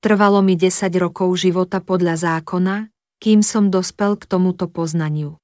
Trvalo 0.00 0.40
mi 0.40 0.56
10 0.56 0.88
rokov 0.96 1.36
života 1.36 1.84
podľa 1.84 2.16
zákona, 2.16 2.88
kým 3.20 3.44
som 3.44 3.68
dospel 3.68 4.16
k 4.16 4.24
tomuto 4.24 4.64
poznaniu. 4.64 5.36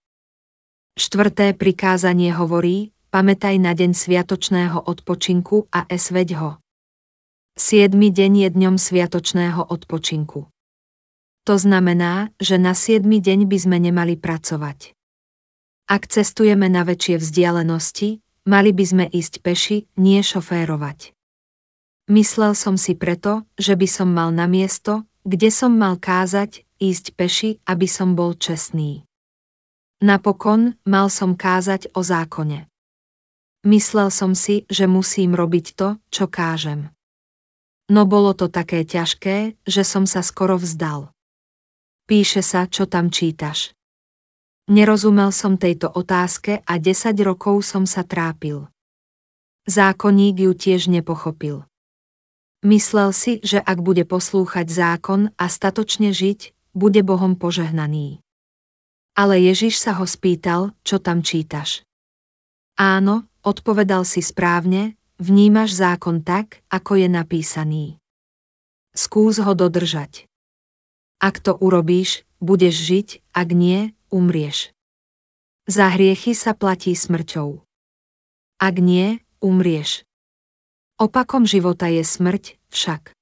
Štvrté 0.96 1.52
prikázanie 1.52 2.32
hovorí, 2.32 2.88
pamätaj 3.12 3.60
na 3.60 3.76
deň 3.76 3.92
sviatočného 3.92 4.80
odpočinku 4.80 5.68
a 5.68 5.84
esveď 5.92 6.28
ho. 6.40 6.50
Siedmy 7.52 8.08
deň 8.08 8.32
je 8.44 8.48
dňom 8.56 8.76
sviatočného 8.80 9.60
odpočinku. 9.60 10.48
To 11.44 11.54
znamená, 11.60 12.32
že 12.40 12.56
na 12.56 12.72
siedmy 12.72 13.20
deň 13.20 13.44
by 13.48 13.58
sme 13.60 13.76
nemali 13.76 14.16
pracovať. 14.16 14.96
Ak 15.84 16.08
cestujeme 16.08 16.72
na 16.72 16.80
väčšie 16.88 17.20
vzdialenosti, 17.20 18.24
mali 18.48 18.70
by 18.72 18.84
sme 18.88 19.04
ísť 19.04 19.44
peši, 19.44 19.84
nie 20.00 20.24
šoférovať. 20.24 21.15
Myslel 22.06 22.54
som 22.54 22.78
si 22.78 22.94
preto, 22.94 23.42
že 23.58 23.74
by 23.74 23.88
som 23.90 24.06
mal 24.14 24.30
na 24.30 24.46
miesto, 24.46 25.02
kde 25.26 25.50
som 25.50 25.74
mal 25.74 25.98
kázať, 25.98 26.62
ísť 26.78 27.18
peši, 27.18 27.50
aby 27.66 27.90
som 27.90 28.14
bol 28.14 28.38
čestný. 28.38 29.02
Napokon 29.98 30.78
mal 30.86 31.10
som 31.10 31.34
kázať 31.34 31.90
o 31.98 32.06
zákone. 32.06 32.70
Myslel 33.66 34.14
som 34.14 34.38
si, 34.38 34.62
že 34.70 34.86
musím 34.86 35.34
robiť 35.34 35.66
to, 35.74 35.98
čo 36.14 36.30
kážem. 36.30 36.94
No 37.90 38.06
bolo 38.06 38.38
to 38.38 38.46
také 38.46 38.86
ťažké, 38.86 39.58
že 39.66 39.82
som 39.82 40.06
sa 40.06 40.22
skoro 40.22 40.62
vzdal. 40.62 41.10
Píše 42.06 42.38
sa, 42.38 42.70
čo 42.70 42.86
tam 42.86 43.10
čítaš. 43.10 43.74
Nerozumel 44.70 45.34
som 45.34 45.58
tejto 45.58 45.90
otázke 45.90 46.62
a 46.62 46.78
10 46.78 47.18
rokov 47.26 47.66
som 47.66 47.82
sa 47.82 48.06
trápil. 48.06 48.70
Zákonník 49.66 50.46
ju 50.46 50.52
tiež 50.54 50.86
nepochopil. 50.86 51.66
Myslel 52.64 53.12
si, 53.12 53.42
že 53.44 53.60
ak 53.60 53.84
bude 53.84 54.06
poslúchať 54.08 54.70
zákon 54.70 55.34
a 55.36 55.44
statočne 55.50 56.14
žiť, 56.14 56.54
bude 56.72 57.00
Bohom 57.04 57.36
požehnaný. 57.36 58.20
Ale 59.16 59.40
Ježiš 59.40 59.80
sa 59.80 59.96
ho 59.96 60.04
spýtal, 60.04 60.76
čo 60.84 61.00
tam 61.00 61.24
čítaš. 61.24 61.84
Áno, 62.76 63.28
odpovedal 63.40 64.04
si 64.04 64.20
správne, 64.20 64.96
Vnímaš 65.16 65.72
zákon 65.72 66.20
tak, 66.20 66.60
ako 66.68 67.00
je 67.00 67.08
napísaný. 67.08 67.86
Skús 68.92 69.40
ho 69.40 69.56
dodržať. 69.56 70.28
Ak 71.16 71.40
to 71.40 71.56
urobíš, 71.56 72.28
budeš 72.36 72.76
žiť, 72.84 73.08
ak 73.32 73.48
nie, 73.56 73.96
umrieš. 74.12 74.76
Za 75.64 75.88
hriechy 75.96 76.36
sa 76.36 76.52
platí 76.52 76.92
smrťou. 76.92 77.64
Ak 78.60 78.76
nie, 78.76 79.24
umrieš. 79.40 80.04
Opakom 80.96 81.44
života 81.44 81.92
je 81.92 82.00
smrť, 82.00 82.56
však. 82.72 83.12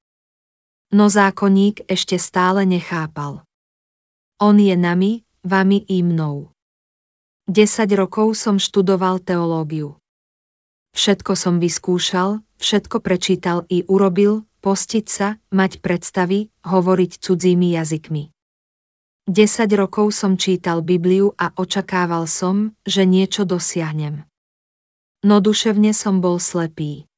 No 0.95 1.11
zákonník 1.11 1.83
ešte 1.91 2.23
stále 2.23 2.63
nechápal. 2.63 3.43
On 4.39 4.55
je 4.55 4.79
nami, 4.79 5.27
vami 5.43 5.83
i 5.91 6.07
mnou. 6.07 6.55
10 7.51 7.91
rokov 7.99 8.39
som 8.39 8.63
študoval 8.63 9.19
teológiu. 9.19 9.99
Všetko 10.95 11.35
som 11.35 11.59
vyskúšal, 11.59 12.47
všetko 12.63 13.03
prečítal 13.03 13.67
i 13.67 13.83
urobil, 13.91 14.47
postiť 14.63 15.07
sa, 15.11 15.43
mať 15.51 15.83
predstavy, 15.83 16.55
hovoriť 16.63 17.11
cudzími 17.19 17.75
jazykmi. 17.75 18.31
10 19.27 19.67
rokov 19.75 20.15
som 20.15 20.39
čítal 20.39 20.79
Bibliu 20.79 21.35
a 21.35 21.51
očakával 21.59 22.31
som, 22.31 22.79
že 22.87 23.03
niečo 23.03 23.43
dosiahnem. 23.43 24.23
No 25.27 25.43
duševne 25.43 25.91
som 25.91 26.23
bol 26.23 26.39
slepý. 26.39 27.11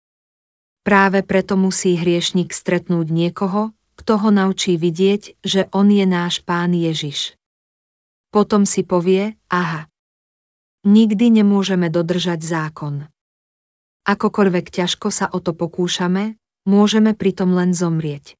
Práve 0.87 1.27
preto 1.27 1.59
musí 1.59 1.99
hriešnik 1.99 2.55
stretnúť 2.55 3.11
niekoho, 3.11 3.75
kto 3.99 4.23
ho 4.23 4.31
naučí 4.31 4.79
vidieť, 4.79 5.43
že 5.43 5.67
on 5.75 5.91
je 5.91 6.07
náš 6.07 6.47
pán 6.47 6.71
Ježiš. 6.71 7.35
Potom 8.31 8.63
si 8.63 8.87
povie, 8.87 9.35
aha. 9.51 9.91
Nikdy 10.87 11.43
nemôžeme 11.43 11.91
dodržať 11.91 12.47
zákon. 12.47 13.11
Akokoľvek 14.07 14.71
ťažko 14.71 15.11
sa 15.11 15.27
o 15.27 15.43
to 15.43 15.59
pokúšame, 15.59 16.39
môžeme 16.71 17.19
pritom 17.19 17.51
len 17.59 17.75
zomrieť. 17.75 18.39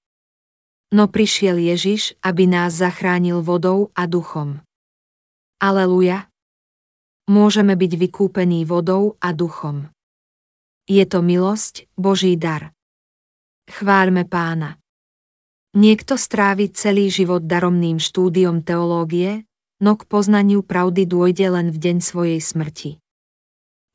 No 0.95 1.11
prišiel 1.11 1.59
Ježiš, 1.59 2.15
aby 2.23 2.47
nás 2.47 2.79
zachránil 2.79 3.43
vodou 3.43 3.91
a 3.99 4.07
duchom. 4.07 4.63
Aleluja! 5.59 6.31
Môžeme 7.27 7.75
byť 7.75 7.93
vykúpení 7.99 8.63
vodou 8.63 9.19
a 9.19 9.35
duchom. 9.35 9.91
Je 10.87 11.03
to 11.03 11.19
milosť, 11.19 11.91
Boží 11.99 12.39
dar. 12.39 12.71
Chváľme 13.67 14.23
pána. 14.23 14.79
Niekto 15.75 16.15
strávi 16.15 16.71
celý 16.71 17.11
život 17.11 17.43
daromným 17.43 17.99
štúdiom 17.99 18.63
teológie, 18.63 19.51
no 19.83 19.99
k 19.99 20.07
poznaniu 20.07 20.63
pravdy 20.63 21.03
dôjde 21.03 21.47
len 21.51 21.75
v 21.75 21.79
deň 21.83 21.97
svojej 21.99 22.39
smrti. 22.39 23.03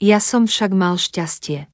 Ja 0.04 0.20
som 0.20 0.52
však 0.52 0.76
mal 0.76 1.00
šťastie. 1.00 1.72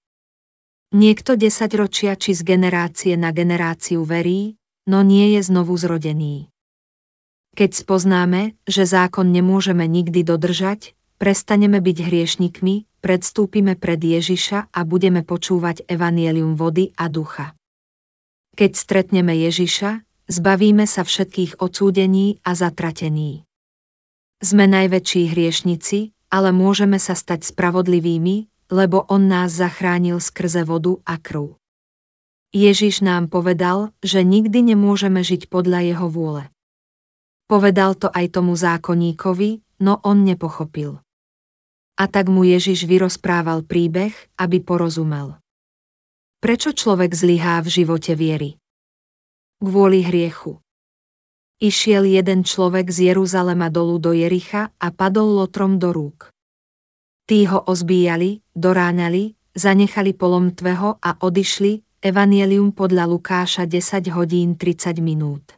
Niekto 0.93 1.33
desaťročia 1.33 2.13
či 2.13 2.37
z 2.37 2.45
generácie 2.45 3.17
na 3.17 3.33
generáciu 3.33 4.05
verí, 4.05 4.61
no 4.85 5.01
nie 5.01 5.33
je 5.33 5.41
znovu 5.41 5.73
zrodený. 5.81 6.53
Keď 7.57 7.73
spoznáme, 7.73 8.53
že 8.69 8.85
zákon 8.85 9.33
nemôžeme 9.33 9.89
nikdy 9.89 10.21
dodržať, 10.21 10.93
prestaneme 11.17 11.81
byť 11.81 11.97
hriešnikmi, 12.05 12.85
predstúpime 13.07 13.79
pred 13.79 14.03
Ježiša 14.03 14.75
a 14.75 14.79
budeme 14.83 15.23
počúvať 15.23 15.87
evanielium 15.87 16.59
vody 16.59 16.91
a 16.99 17.07
ducha. 17.07 17.55
Keď 18.59 18.75
stretneme 18.75 19.31
Ježiša, 19.47 20.03
zbavíme 20.27 20.83
sa 20.83 21.07
všetkých 21.07 21.63
odsúdení 21.63 22.43
a 22.43 22.51
zatratení. 22.51 23.47
Sme 24.43 24.67
najväčší 24.67 25.31
hriešnici, 25.31 26.11
ale 26.27 26.51
môžeme 26.51 26.99
sa 26.99 27.15
stať 27.15 27.47
spravodlivými, 27.47 28.51
lebo 28.75 29.07
On 29.07 29.23
nás 29.23 29.55
zachránil 29.55 30.19
skrze 30.19 30.67
vodu 30.67 30.99
a 31.07 31.15
krv. 31.15 31.55
Ježiš 32.51 33.07
nám 33.07 33.31
povedal, 33.31 33.95
že 34.03 34.19
nikdy 34.27 34.75
nemôžeme 34.75 35.23
žiť 35.23 35.47
podľa 35.47 35.95
Jeho 35.95 36.11
vôle. 36.11 36.51
Povedal 37.47 37.95
to 37.95 38.11
aj 38.11 38.35
tomu 38.35 38.59
zákonníkovi, 38.59 39.79
no 39.79 40.03
on 40.03 40.27
nepochopil. 40.27 41.06
A 41.97 42.05
tak 42.05 42.29
mu 42.29 42.45
Ježiš 42.45 42.85
vyrozprával 42.85 43.65
príbeh, 43.65 44.13
aby 44.37 44.61
porozumel. 44.61 45.41
Prečo 46.37 46.69
človek 46.69 47.17
zlyhá 47.17 47.57
v 47.65 47.69
živote 47.73 48.13
viery? 48.13 48.61
Kvôli 49.57 50.05
hriechu. 50.05 50.61
Išiel 51.57 52.05
jeden 52.05 52.45
človek 52.45 52.93
z 52.93 53.09
Jeruzalema 53.09 53.73
dolu 53.73 53.97
do 53.97 54.13
Jericha 54.13 54.69
a 54.77 54.93
padol 54.93 55.41
lotrom 55.41 55.81
do 55.81 55.89
rúk. 55.89 56.29
Tí 57.25 57.49
ho 57.49 57.65
ozbíjali, 57.65 58.45
doráňali, 58.53 59.33
zanechali 59.57 60.13
polom 60.13 60.53
tveho 60.53 61.01
a 61.01 61.17
odišli, 61.17 61.81
Evangelium 61.97 62.77
podľa 62.77 63.09
Lukáša 63.09 63.65
10 63.65 64.13
hodín 64.13 64.53
30 64.53 65.01
minút. 65.01 65.57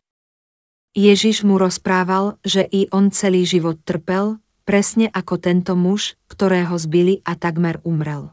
Ježiš 0.96 1.44
mu 1.44 1.60
rozprával, 1.60 2.40
že 2.48 2.64
i 2.64 2.88
on 2.96 3.12
celý 3.12 3.44
život 3.44 3.84
trpel, 3.84 4.40
presne 4.70 5.10
ako 5.10 5.42
tento 5.42 5.74
muž, 5.74 6.14
ktorého 6.30 6.78
zbili 6.78 7.26
a 7.26 7.34
takmer 7.34 7.82
umrel. 7.82 8.30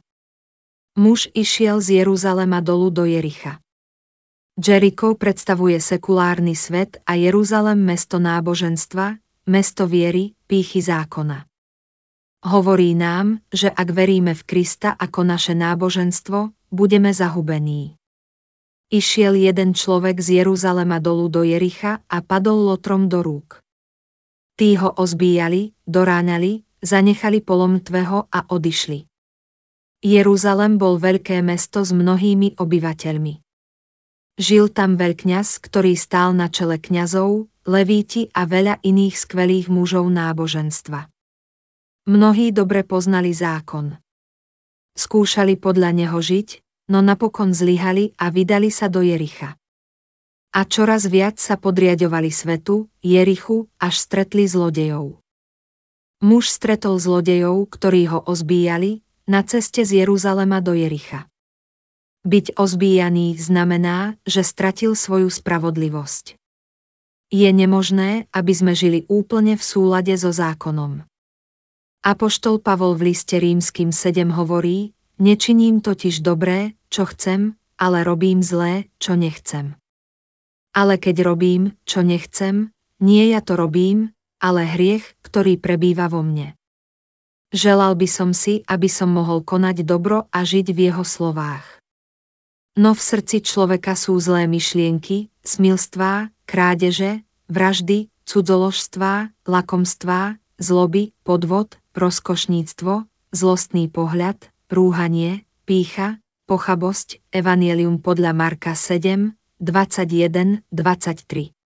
Muž 1.01 1.33
išiel 1.33 1.81
z 1.81 2.05
Jeruzalema 2.05 2.61
dolu 2.61 2.92
do 2.92 3.09
Jericha. 3.09 3.64
Jericho 4.61 5.16
predstavuje 5.16 5.81
sekulárny 5.81 6.53
svet 6.53 7.01
a 7.09 7.16
Jeruzalem 7.16 7.81
mesto 7.81 8.20
náboženstva, 8.20 9.16
mesto 9.49 9.88
viery, 9.88 10.37
pýchy 10.44 10.85
zákona. 10.85 11.49
Hovorí 12.44 12.92
nám, 12.92 13.40
že 13.49 13.72
ak 13.72 13.88
veríme 13.96 14.37
v 14.37 14.42
Krista 14.44 14.92
ako 14.92 15.25
naše 15.25 15.57
náboženstvo, 15.57 16.53
budeme 16.68 17.16
zahubení. 17.16 17.96
Išiel 18.92 19.40
jeden 19.40 19.72
človek 19.72 20.20
z 20.20 20.44
Jeruzalema 20.44 21.01
dolu 21.01 21.33
do 21.33 21.49
Jericha 21.49 22.05
a 22.12 22.20
padol 22.20 22.68
lotrom 22.68 23.09
do 23.09 23.25
rúk. 23.25 23.65
Tí 24.57 24.73
ho 24.81 24.88
ozbíjali, 24.88 25.77
doráňali, 25.85 26.64
zanechali 26.81 27.45
polom 27.45 27.77
tveho 27.77 28.25
a 28.33 28.49
odišli. 28.49 29.05
Jeruzalem 30.01 30.81
bol 30.81 30.97
veľké 30.97 31.45
mesto 31.45 31.85
s 31.85 31.92
mnohými 31.92 32.57
obyvateľmi. 32.57 33.45
Žil 34.37 34.73
tam 34.73 34.97
veľkňaz, 34.97 35.61
ktorý 35.61 35.92
stál 35.97 36.33
na 36.37 36.49
čele 36.49 36.81
kňazov, 36.81 37.49
levíti 37.69 38.33
a 38.33 38.49
veľa 38.49 38.81
iných 38.81 39.16
skvelých 39.16 39.69
mužov 39.69 40.09
náboženstva. 40.09 41.09
Mnohí 42.09 42.53
dobre 42.53 42.81
poznali 42.85 43.37
zákon. 43.37 43.97
Skúšali 44.97 45.61
podľa 45.61 45.90
neho 45.92 46.16
žiť, 46.16 46.49
no 46.92 47.05
napokon 47.05 47.53
zlyhali 47.53 48.16
a 48.16 48.33
vydali 48.33 48.73
sa 48.73 48.88
do 48.88 49.05
Jericha. 49.05 49.61
A 50.57 50.64
čoraz 50.64 51.05
viac 51.05 51.37
sa 51.37 51.61
podriadovali 51.61 52.33
svetu, 52.33 52.88
Jerichu, 53.05 53.69
až 53.77 54.01
stretli 54.01 54.49
zlodejov. 54.49 55.21
Muž 56.25 56.49
stretol 56.49 56.97
zlodejov, 56.97 57.69
ktorí 57.69 58.09
ho 58.09 58.25
ozbíjali, 58.25 59.05
na 59.29 59.45
ceste 59.45 59.85
z 59.85 60.01
Jeruzalema 60.01 60.64
do 60.64 60.73
Jericha. 60.73 61.29
Byť 62.25 62.57
ozbíjaný 62.57 63.37
znamená, 63.37 64.16
že 64.25 64.40
stratil 64.40 64.97
svoju 64.97 65.29
spravodlivosť. 65.29 66.40
Je 67.29 67.51
nemožné, 67.53 68.25
aby 68.33 68.53
sme 68.57 68.73
žili 68.73 69.05
úplne 69.12 69.61
v 69.61 69.62
súlade 69.62 70.16
so 70.16 70.33
zákonom. 70.33 71.05
Apoštol 72.01 72.64
Pavol 72.64 72.97
v 72.97 73.12
liste 73.12 73.37
rímským 73.37 73.92
7 73.92 74.33
hovorí, 74.33 74.97
nečiním 75.21 75.85
totiž 75.85 76.25
dobré, 76.25 76.81
čo 76.88 77.05
chcem, 77.05 77.61
ale 77.77 78.09
robím 78.09 78.40
zlé, 78.40 78.88
čo 78.97 79.21
nechcem. 79.21 79.77
Ale 80.77 81.01
keď 81.01 81.25
robím, 81.25 81.73
čo 81.89 82.05
nechcem, 82.05 82.69
nie 83.01 83.33
ja 83.33 83.41
to 83.41 83.57
robím, 83.57 84.12
ale 84.37 84.69
hriech, 84.69 85.17
ktorý 85.25 85.57
prebýva 85.57 86.12
vo 86.12 86.21
mne. 86.21 86.53
Želal 87.57 87.97
by 87.97 88.09
som 88.11 88.37
si, 88.37 88.61
aby 88.69 88.85
som 88.85 89.09
mohol 89.09 89.41
konať 89.41 89.89
dobro 89.89 90.29
a 90.29 90.45
žiť 90.45 90.77
v 90.77 90.93
jeho 90.93 91.01
slovách. 91.07 91.65
No 92.77 92.93
v 92.93 93.01
srdci 93.01 93.41
človeka 93.41 93.97
sú 93.97 94.21
zlé 94.21 94.45
myšlienky, 94.45 95.33
smilstvá, 95.41 96.29
krádeže, 96.45 97.25
vraždy, 97.49 98.12
cudzoložstvá, 98.29 99.33
lakomstvá, 99.49 100.37
zloby, 100.61 101.17
podvod, 101.25 101.81
rozkošníctvo, 101.97 103.09
zlostný 103.33 103.89
pohľad, 103.89 104.53
rúhanie, 104.69 105.49
pícha, 105.65 106.21
pochabosť, 106.45 107.25
Evangelium 107.33 107.97
podľa 108.05 108.37
Marka 108.37 108.77
7, 108.77 109.33
21, 109.57 110.69
23 110.69 111.57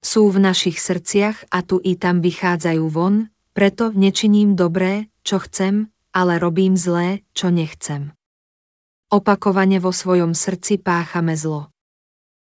sú 0.00 0.30
v 0.30 0.38
našich 0.38 0.78
srdciach 0.78 1.50
a 1.50 1.60
tu 1.66 1.82
i 1.82 1.98
tam 1.98 2.22
vychádzajú 2.22 2.84
von, 2.86 3.34
preto 3.52 3.90
nečiním 3.90 4.54
dobré, 4.54 5.10
čo 5.26 5.42
chcem, 5.42 5.90
ale 6.14 6.38
robím 6.38 6.78
zlé, 6.78 7.26
čo 7.34 7.50
nechcem. 7.50 8.14
Opakovane 9.10 9.82
vo 9.82 9.90
svojom 9.90 10.38
srdci 10.38 10.78
páchame 10.78 11.34
zlo. 11.34 11.74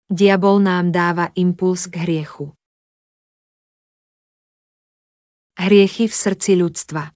Diabol 0.07 0.63
nám 0.63 0.95
dáva 0.95 1.35
impuls 1.35 1.91
k 1.91 2.07
hriechu. 2.07 2.55
Hriechy 5.59 6.07
v 6.07 6.15
srdci 6.15 6.55
ľudstva. 6.55 7.11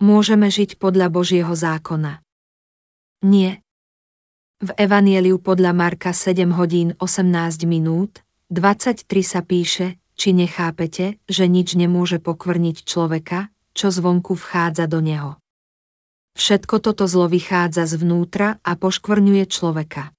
Môžeme 0.00 0.48
žiť 0.48 0.80
podľa 0.80 1.12
Božieho 1.12 1.52
zákona. 1.52 2.24
Nie. 3.28 3.60
V 4.60 4.76
Evanieliu 4.76 5.40
podľa 5.40 5.72
Marka 5.72 6.12
7 6.12 6.52
hodín 6.52 6.92
18 7.00 7.64
minút 7.64 8.20
23 8.52 9.08
sa 9.24 9.40
píše, 9.40 9.96
či 10.20 10.36
nechápete, 10.36 11.16
že 11.24 11.48
nič 11.48 11.80
nemôže 11.80 12.20
pokvrniť 12.20 12.84
človeka, 12.84 13.48
čo 13.72 13.88
zvonku 13.88 14.36
vchádza 14.36 14.84
do 14.84 15.00
neho. 15.00 15.40
Všetko 16.36 16.76
toto 16.84 17.08
zlo 17.08 17.32
vychádza 17.32 17.88
zvnútra 17.88 18.60
a 18.60 18.76
poškvrňuje 18.76 19.48
človeka. 19.48 20.12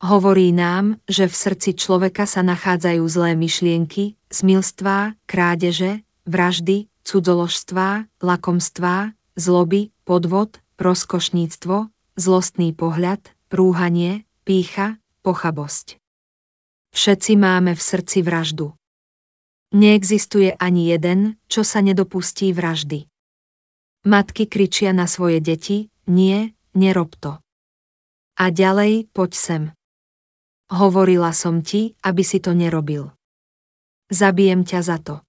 Hovorí 0.00 0.48
nám, 0.56 0.96
že 1.04 1.28
v 1.28 1.34
srdci 1.36 1.76
človeka 1.76 2.24
sa 2.24 2.40
nachádzajú 2.40 3.04
zlé 3.04 3.36
myšlienky, 3.36 4.16
smilstvá, 4.32 5.20
krádeže, 5.28 6.00
vraždy, 6.24 6.88
cudzoložstvá, 7.04 8.08
lakomstvá, 8.24 9.12
zloby, 9.36 9.92
podvod, 10.08 10.56
rozkošníctvo, 10.80 11.92
zlostný 12.16 12.72
pohľad, 12.72 13.20
prúhanie, 13.52 14.24
pícha, 14.48 14.96
pochabosť. 15.20 16.00
Všetci 16.96 17.36
máme 17.36 17.76
v 17.76 17.82
srdci 17.84 18.24
vraždu. 18.24 18.72
Neexistuje 19.76 20.56
ani 20.56 20.88
jeden, 20.88 21.36
čo 21.52 21.60
sa 21.60 21.84
nedopustí 21.84 22.56
vraždy. 22.56 23.12
Matky 24.08 24.48
kričia 24.48 24.96
na 24.96 25.04
svoje 25.04 25.44
deti, 25.44 25.92
nie, 26.08 26.56
nerob 26.72 27.12
to. 27.20 27.44
A 28.40 28.48
ďalej, 28.48 29.12
poď 29.12 29.32
sem. 29.36 29.62
Hovorila 30.72 31.36
som 31.36 31.60
ti, 31.60 31.92
aby 32.00 32.24
si 32.24 32.40
to 32.40 32.56
nerobil. 32.56 33.12
Zabijem 34.08 34.64
ťa 34.64 34.80
za 34.80 34.96
to. 34.96 35.20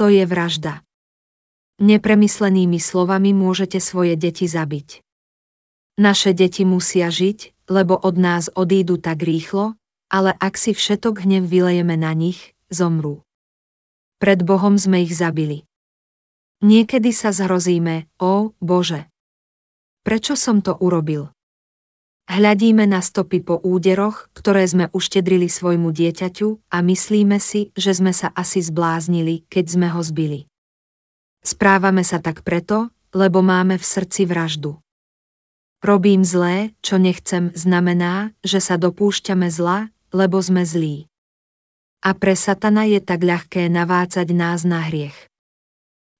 To 0.00 0.08
je 0.08 0.24
vražda. 0.24 0.80
Nepremyslenými 1.76 2.80
slovami 2.80 3.36
môžete 3.36 3.84
svoje 3.84 4.16
deti 4.16 4.48
zabiť. 4.48 5.04
Naše 5.98 6.30
deti 6.30 6.62
musia 6.62 7.10
žiť, 7.10 7.66
lebo 7.66 7.98
od 7.98 8.14
nás 8.14 8.46
odídu 8.54 9.02
tak 9.02 9.26
rýchlo, 9.26 9.74
ale 10.06 10.30
ak 10.38 10.54
si 10.54 10.70
všetok 10.70 11.26
hnev 11.26 11.50
vylejeme 11.50 11.98
na 11.98 12.14
nich, 12.14 12.54
zomrú. 12.70 13.26
Pred 14.22 14.46
Bohom 14.46 14.78
sme 14.78 15.02
ich 15.02 15.10
zabili. 15.10 15.66
Niekedy 16.62 17.10
sa 17.10 17.34
zhrozíme, 17.34 18.06
o 18.22 18.54
Bože. 18.62 19.10
Prečo 20.06 20.38
som 20.38 20.62
to 20.62 20.78
urobil? 20.78 21.34
Hľadíme 22.30 22.86
na 22.86 23.02
stopy 23.02 23.42
po 23.42 23.58
úderoch, 23.58 24.30
ktoré 24.38 24.66
sme 24.70 24.86
uštedrili 24.94 25.50
svojmu 25.50 25.90
dieťaťu 25.90 26.70
a 26.70 26.78
myslíme 26.78 27.42
si, 27.42 27.74
že 27.74 27.90
sme 27.98 28.14
sa 28.14 28.30
asi 28.38 28.62
zbláznili, 28.62 29.50
keď 29.50 29.64
sme 29.66 29.88
ho 29.90 29.98
zbili. 29.98 30.46
Správame 31.42 32.06
sa 32.06 32.22
tak 32.22 32.46
preto, 32.46 32.94
lebo 33.10 33.42
máme 33.42 33.80
v 33.80 33.84
srdci 33.86 34.28
vraždu. 34.28 34.78
Robím 35.78 36.26
zlé, 36.26 36.74
čo 36.82 36.98
nechcem, 36.98 37.54
znamená, 37.54 38.34
že 38.42 38.58
sa 38.58 38.74
dopúšťame 38.74 39.46
zla, 39.46 39.94
lebo 40.10 40.42
sme 40.42 40.66
zlí. 40.66 41.06
A 42.02 42.18
pre 42.18 42.34
satana 42.34 42.82
je 42.82 42.98
tak 42.98 43.22
ľahké 43.22 43.70
navácať 43.70 44.26
nás 44.34 44.66
na 44.66 44.90
hriech. 44.90 45.14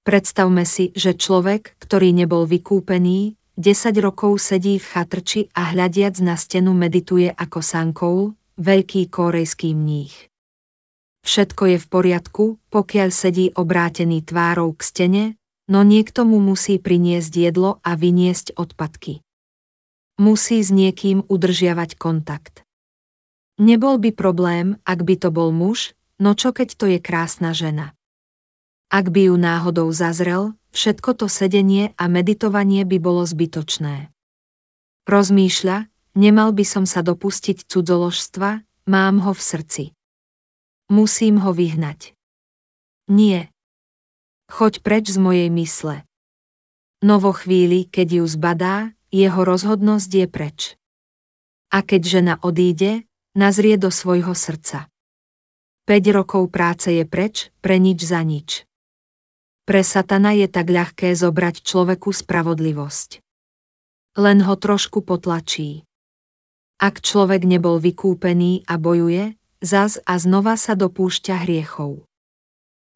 Predstavme 0.06 0.62
si, 0.62 0.94
že 0.94 1.18
človek, 1.18 1.74
ktorý 1.82 2.14
nebol 2.14 2.46
vykúpený, 2.46 3.34
10 3.58 3.98
rokov 3.98 4.38
sedí 4.38 4.78
v 4.78 4.86
chatrči 4.86 5.50
a 5.50 5.74
hľadiac 5.74 6.22
na 6.22 6.38
stenu 6.38 6.70
medituje 6.70 7.26
ako 7.26 7.58
Sankoul, 7.58 8.38
veľký 8.62 9.10
korejský 9.10 9.74
mních. 9.74 10.30
Všetko 11.26 11.62
je 11.74 11.78
v 11.82 11.86
poriadku, 11.90 12.44
pokiaľ 12.70 13.08
sedí 13.10 13.50
obrátený 13.52 14.22
tvárou 14.22 14.70
k 14.78 14.80
stene, 14.86 15.24
no 15.66 15.82
niekto 15.82 16.22
mu 16.22 16.38
musí 16.38 16.78
priniesť 16.78 17.32
jedlo 17.34 17.82
a 17.82 17.98
vyniesť 17.98 18.54
odpadky. 18.54 19.26
Musí 20.18 20.58
s 20.58 20.74
niekým 20.74 21.22
udržiavať 21.30 21.94
kontakt. 21.94 22.66
Nebol 23.58 24.02
by 24.02 24.10
problém, 24.10 24.82
ak 24.82 25.06
by 25.06 25.14
to 25.14 25.30
bol 25.30 25.54
muž, 25.54 25.94
no 26.18 26.34
čo 26.34 26.50
keď 26.50 26.68
to 26.74 26.84
je 26.90 26.98
krásna 26.98 27.54
žena. 27.54 27.94
Ak 28.90 29.14
by 29.14 29.30
ju 29.30 29.34
náhodou 29.38 29.86
zazrel, 29.94 30.58
všetko 30.74 31.14
to 31.22 31.26
sedenie 31.30 31.94
a 31.94 32.10
meditovanie 32.10 32.82
by 32.82 32.98
bolo 32.98 33.22
zbytočné. 33.22 34.10
Rozmýšľa, 35.06 35.86
nemal 36.18 36.50
by 36.50 36.64
som 36.66 36.82
sa 36.82 37.06
dopustiť 37.06 37.70
cudzoložstva, 37.70 38.66
mám 38.90 39.22
ho 39.22 39.30
v 39.30 39.42
srdci. 39.42 39.84
Musím 40.90 41.38
ho 41.46 41.54
vyhnať. 41.54 42.18
Nie. 43.06 43.54
Choď 44.50 44.82
preč 44.82 45.14
z 45.14 45.18
mojej 45.20 45.48
mysle. 45.52 46.02
No 47.04 47.22
vo 47.22 47.30
chvíli, 47.30 47.86
keď 47.86 48.20
ju 48.20 48.24
zbadá, 48.26 48.97
jeho 49.08 49.40
rozhodnosť 49.44 50.10
je 50.12 50.26
preč. 50.28 50.58
A 51.68 51.84
keď 51.84 52.02
žena 52.04 52.34
odíde, 52.40 53.04
nazrie 53.36 53.76
do 53.76 53.92
svojho 53.92 54.32
srdca. 54.32 54.88
5 55.84 56.16
rokov 56.16 56.52
práce 56.52 56.92
je 56.92 57.04
preč, 57.08 57.48
pre 57.64 57.80
nič 57.80 58.04
za 58.04 58.20
nič. 58.20 58.68
Pre 59.68 59.84
satana 59.84 60.32
je 60.32 60.48
tak 60.48 60.72
ľahké 60.72 61.12
zobrať 61.12 61.60
človeku 61.60 62.08
spravodlivosť. 62.12 63.20
Len 64.16 64.38
ho 64.44 64.54
trošku 64.56 65.04
potlačí. 65.04 65.84
Ak 66.80 67.04
človek 67.04 67.44
nebol 67.44 67.76
vykúpený 67.76 68.64
a 68.64 68.80
bojuje, 68.80 69.36
zas 69.60 70.00
a 70.08 70.16
znova 70.16 70.56
sa 70.56 70.72
dopúšťa 70.72 71.44
hriechov. 71.44 72.08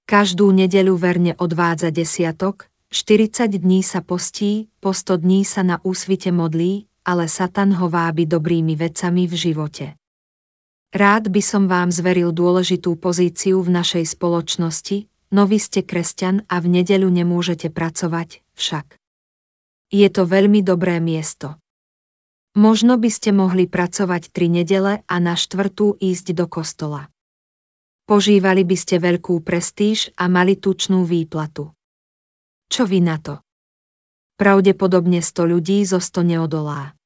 Každú 0.08 0.48
nedeľu 0.48 0.96
verne 0.96 1.32
odvádza 1.36 1.92
desiatok, 1.92 2.71
40 2.92 3.56
dní 3.56 3.80
sa 3.80 4.04
postí, 4.04 4.68
po 4.76 4.92
100 4.92 5.24
dní 5.24 5.48
sa 5.48 5.64
na 5.64 5.80
úsvite 5.80 6.28
modlí, 6.28 6.92
ale 7.08 7.24
Satan 7.24 7.72
ho 7.80 7.88
vábi 7.88 8.28
dobrými 8.28 8.76
vecami 8.76 9.24
v 9.24 9.32
živote. 9.32 9.96
Rád 10.92 11.32
by 11.32 11.40
som 11.40 11.72
vám 11.72 11.88
zveril 11.88 12.36
dôležitú 12.36 13.00
pozíciu 13.00 13.64
v 13.64 13.72
našej 13.80 14.12
spoločnosti, 14.12 15.08
no 15.32 15.48
vy 15.48 15.56
ste 15.56 15.80
kresťan 15.80 16.44
a 16.52 16.60
v 16.60 16.68
nedeľu 16.68 17.08
nemôžete 17.08 17.72
pracovať, 17.72 18.44
však. 18.60 19.00
Je 19.88 20.08
to 20.12 20.28
veľmi 20.28 20.60
dobré 20.60 21.00
miesto. 21.00 21.56
Možno 22.60 23.00
by 23.00 23.08
ste 23.08 23.32
mohli 23.32 23.72
pracovať 23.72 24.36
tri 24.36 24.52
nedele 24.52 25.00
a 25.08 25.16
na 25.16 25.32
štvrtú 25.32 25.96
ísť 25.96 26.36
do 26.36 26.44
kostola. 26.44 27.08
Požívali 28.04 28.68
by 28.68 28.76
ste 28.76 29.00
veľkú 29.00 29.40
prestíž 29.40 30.12
a 30.20 30.28
mali 30.28 30.60
tučnú 30.60 31.08
výplatu. 31.08 31.72
Čo 32.72 32.88
vy 32.88 33.04
na 33.04 33.20
to? 33.20 33.44
Pravdepodobne 34.40 35.20
100 35.20 35.52
ľudí 35.52 35.84
zo 35.84 36.00
100 36.00 36.24
neodolá. 36.24 36.96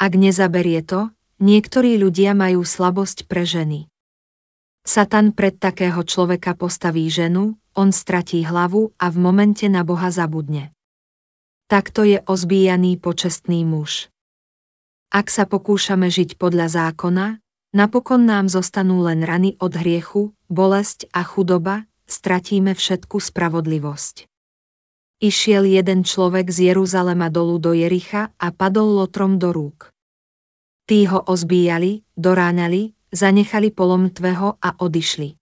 Ak 0.00 0.16
nezaberie 0.16 0.80
to, 0.80 1.12
Niektorí 1.40 1.96
ľudia 1.96 2.36
majú 2.36 2.60
slabosť 2.68 3.24
pre 3.24 3.48
ženy. 3.48 3.88
Satan 4.84 5.32
pred 5.32 5.56
takého 5.56 6.04
človeka 6.04 6.52
postaví 6.52 7.08
ženu, 7.08 7.56
on 7.72 7.96
stratí 7.96 8.44
hlavu 8.44 8.92
a 9.00 9.08
v 9.08 9.16
momente 9.16 9.64
na 9.72 9.80
Boha 9.80 10.12
zabudne. 10.12 10.76
Takto 11.64 12.04
je 12.04 12.20
ozbíjaný 12.28 13.00
počestný 13.00 13.64
muž. 13.64 14.12
Ak 15.08 15.32
sa 15.32 15.48
pokúšame 15.48 16.12
žiť 16.12 16.36
podľa 16.36 16.92
zákona, 16.92 17.40
napokon 17.72 18.28
nám 18.28 18.52
zostanú 18.52 19.00
len 19.00 19.24
rany 19.24 19.56
od 19.64 19.72
hriechu, 19.80 20.36
bolesť 20.52 21.08
a 21.16 21.24
chudoba, 21.24 21.88
stratíme 22.04 22.76
všetku 22.76 23.16
spravodlivosť. 23.16 24.29
Išiel 25.20 25.68
jeden 25.68 26.00
človek 26.00 26.48
z 26.48 26.72
Jeruzalema 26.72 27.28
dolu 27.28 27.60
do 27.60 27.76
Jericha 27.76 28.32
a 28.40 28.48
padol 28.56 29.04
lotrom 29.04 29.36
do 29.36 29.52
rúk. 29.52 29.92
Tí 30.88 31.04
ho 31.04 31.20
ozbíjali, 31.20 32.00
doráňali, 32.16 32.96
zanechali 33.12 33.68
polomtveho 33.68 34.56
a 34.56 34.80
odišli. 34.80 35.36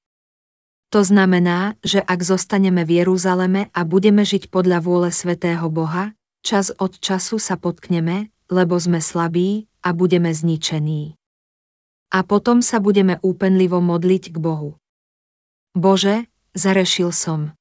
To 0.91 1.07
znamená, 1.07 1.79
že 1.85 2.03
ak 2.03 2.27
zostaneme 2.27 2.83
v 2.83 3.05
Jeruzaleme 3.05 3.71
a 3.71 3.81
budeme 3.87 4.27
žiť 4.27 4.51
podľa 4.51 4.83
vôle 4.83 5.15
svätého 5.15 5.71
Boha, 5.71 6.17
čas 6.43 6.75
od 6.75 6.99
času 6.99 7.39
sa 7.39 7.55
potkneme, 7.55 8.35
lebo 8.51 8.75
sme 8.83 8.99
slabí 8.99 9.71
a 9.85 9.95
budeme 9.95 10.35
zničení. 10.35 11.15
A 12.09 12.25
potom 12.27 12.67
sa 12.67 12.81
budeme 12.81 13.21
úpenlivo 13.21 13.79
modliť 13.79 14.33
k 14.33 14.37
Bohu. 14.43 14.81
Bože, 15.77 16.27
zarešil 16.57 17.13
som. 17.13 17.58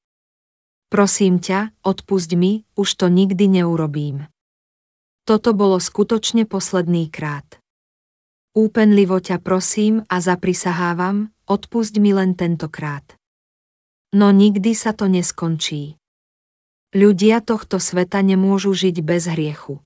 Prosím 0.87 1.43
ťa, 1.43 1.75
odpusť 1.83 2.31
mi, 2.39 2.63
už 2.79 2.89
to 2.95 3.11
nikdy 3.11 3.51
neurobím. 3.51 4.31
Toto 5.27 5.51
bolo 5.51 5.83
skutočne 5.83 6.47
posledný 6.47 7.11
krát. 7.11 7.59
Úpenlivo 8.55 9.19
ťa 9.19 9.43
prosím 9.43 10.07
a 10.07 10.23
zaprisahávam, 10.23 11.35
odpusť 11.43 11.99
mi 11.99 12.15
len 12.15 12.39
tentokrát. 12.39 13.03
No 14.15 14.31
nikdy 14.31 14.71
sa 14.71 14.95
to 14.95 15.11
neskončí. 15.11 15.99
Ľudia 16.95 17.43
tohto 17.43 17.83
sveta 17.83 18.23
nemôžu 18.23 18.71
žiť 18.71 19.03
bez 19.03 19.27
hriechu. 19.27 19.83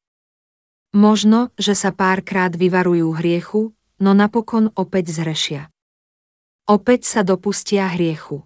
Možno, 0.94 1.50
že 1.58 1.74
sa 1.74 1.90
párkrát 1.90 2.54
vyvarujú 2.54 3.18
hriechu, 3.18 3.74
no 3.98 4.14
napokon 4.14 4.70
opäť 4.78 5.18
zhrešia. 5.18 5.74
Opäť 6.70 7.10
sa 7.10 7.26
dopustia 7.26 7.90
hriechu. 7.90 8.46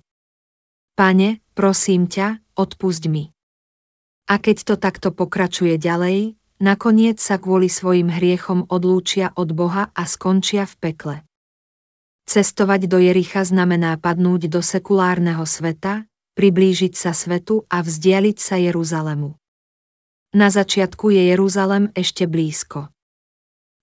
Pane, 0.96 1.44
prosím 1.52 2.08
ťa, 2.08 2.40
odpusť 2.56 3.04
mi. 3.12 3.36
A 4.26 4.42
keď 4.42 4.74
to 4.74 4.76
takto 4.76 5.14
pokračuje 5.14 5.78
ďalej, 5.78 6.34
nakoniec 6.58 7.22
sa 7.22 7.38
kvôli 7.38 7.70
svojim 7.70 8.10
hriechom 8.10 8.66
odlúčia 8.72 9.30
od 9.38 9.54
Boha 9.54 9.94
a 9.94 10.04
skončia 10.10 10.66
v 10.66 10.76
pekle. 10.82 11.16
Cestovať 12.26 12.90
do 12.90 12.98
Jericha 12.98 13.46
znamená 13.46 14.02
padnúť 14.02 14.50
do 14.50 14.66
sekulárneho 14.66 15.46
sveta, 15.46 16.10
priblížiť 16.34 16.98
sa 16.98 17.14
svetu 17.14 17.70
a 17.70 17.86
vzdialiť 17.86 18.38
sa 18.42 18.58
Jeruzalemu. 18.58 19.38
Na 20.36 20.50
začiatku 20.52 21.14
je 21.14 21.32
Jeruzalem 21.32 21.94
ešte 21.96 22.28
blízko. 22.28 22.92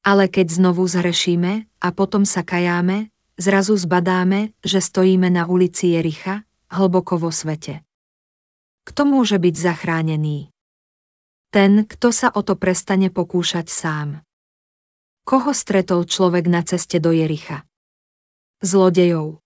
Ale 0.02 0.26
keď 0.26 0.58
znovu 0.58 0.84
zhrešíme 0.84 1.70
a 1.80 1.88
potom 1.94 2.26
sa 2.26 2.42
kajáme, 2.42 3.14
zrazu 3.38 3.78
zbadáme, 3.78 4.52
že 4.60 4.82
stojíme 4.82 5.30
na 5.30 5.46
ulici 5.46 5.94
Jericha, 5.94 6.42
hlboko 6.68 7.16
vo 7.16 7.30
svete. 7.30 7.86
Kto 8.82 9.06
môže 9.06 9.38
byť 9.38 9.54
zachránený? 9.54 10.50
Ten, 11.52 11.84
kto 11.86 12.08
sa 12.10 12.32
o 12.34 12.40
to 12.42 12.58
prestane 12.58 13.12
pokúšať 13.12 13.68
sám. 13.70 14.24
Koho 15.22 15.54
stretol 15.54 16.08
človek 16.08 16.50
na 16.50 16.66
ceste 16.66 16.98
do 16.98 17.14
Jericha? 17.14 17.62
Zlodejov. 18.64 19.38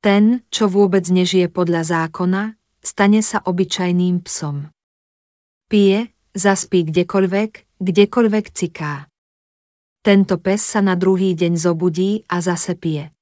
Ten, 0.00 0.42
čo 0.48 0.66
vôbec 0.66 1.04
nežije 1.06 1.52
podľa 1.52 1.86
zákona, 1.86 2.56
stane 2.80 3.20
sa 3.20 3.44
obyčajným 3.44 4.24
psom. 4.24 4.72
Pije, 5.68 6.10
zaspí 6.32 6.88
kdekoľvek, 6.88 7.78
kdekoľvek 7.78 8.46
ciká. 8.50 9.06
Tento 10.00 10.40
pes 10.40 10.64
sa 10.64 10.80
na 10.80 10.96
druhý 10.96 11.36
deň 11.36 11.60
zobudí 11.60 12.24
a 12.32 12.40
zase 12.40 12.74
pije. 12.74 13.12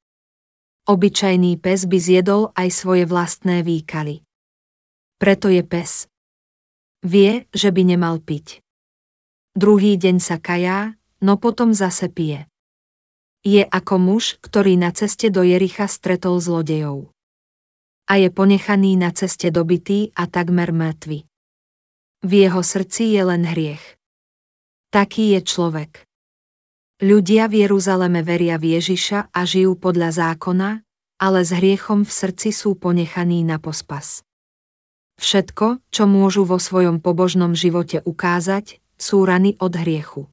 Obyčajný 0.87 1.59
pes 1.59 1.85
by 1.85 1.99
zjedol 1.99 2.55
aj 2.55 2.69
svoje 2.71 3.05
vlastné 3.05 3.67
výkaly. 3.67 4.28
Preto 5.19 5.51
je 5.51 5.67
pes. 5.67 6.07
Vie, 7.03 7.51
že 7.51 7.75
by 7.75 7.83
nemal 7.83 8.23
piť. 8.23 8.63
Druhý 9.59 9.99
deň 9.99 10.23
sa 10.23 10.39
kajá, 10.39 10.95
no 11.19 11.35
potom 11.35 11.75
zase 11.75 12.07
pije. 12.07 12.47
Je 13.43 13.67
ako 13.67 13.99
muž, 13.99 14.39
ktorý 14.39 14.79
na 14.79 14.95
ceste 14.95 15.35
do 15.35 15.43
Jericha 15.43 15.91
stretol 15.91 16.39
zlodejov. 16.39 17.11
A 18.07 18.23
je 18.23 18.31
ponechaný 18.31 18.95
na 18.95 19.11
ceste 19.11 19.51
dobitý 19.51 20.15
a 20.15 20.31
takmer 20.31 20.71
mŕtvy. 20.71 21.27
V 22.23 22.31
jeho 22.31 22.63
srdci 22.63 23.11
je 23.11 23.23
len 23.27 23.43
hriech. 23.43 23.99
Taký 24.95 25.35
je 25.35 25.41
človek. 25.43 26.07
Ľudia 27.03 27.51
v 27.51 27.67
Jeruzaleme 27.67 28.23
veria 28.23 28.55
v 28.55 28.79
Ježiša 28.79 29.35
a 29.35 29.41
žijú 29.43 29.75
podľa 29.75 30.15
zákona, 30.15 30.87
ale 31.19 31.43
s 31.43 31.51
hriechom 31.51 32.07
v 32.07 32.11
srdci 32.15 32.55
sú 32.55 32.79
ponechaní 32.79 33.43
na 33.43 33.59
pospas. 33.59 34.23
Všetko, 35.19 35.83
čo 35.91 36.07
môžu 36.07 36.47
vo 36.47 36.63
svojom 36.63 37.03
pobožnom 37.03 37.59
živote 37.59 38.07
ukázať, 38.07 38.79
sú 38.95 39.27
rany 39.27 39.59
od 39.59 39.75
hriechu. 39.75 40.31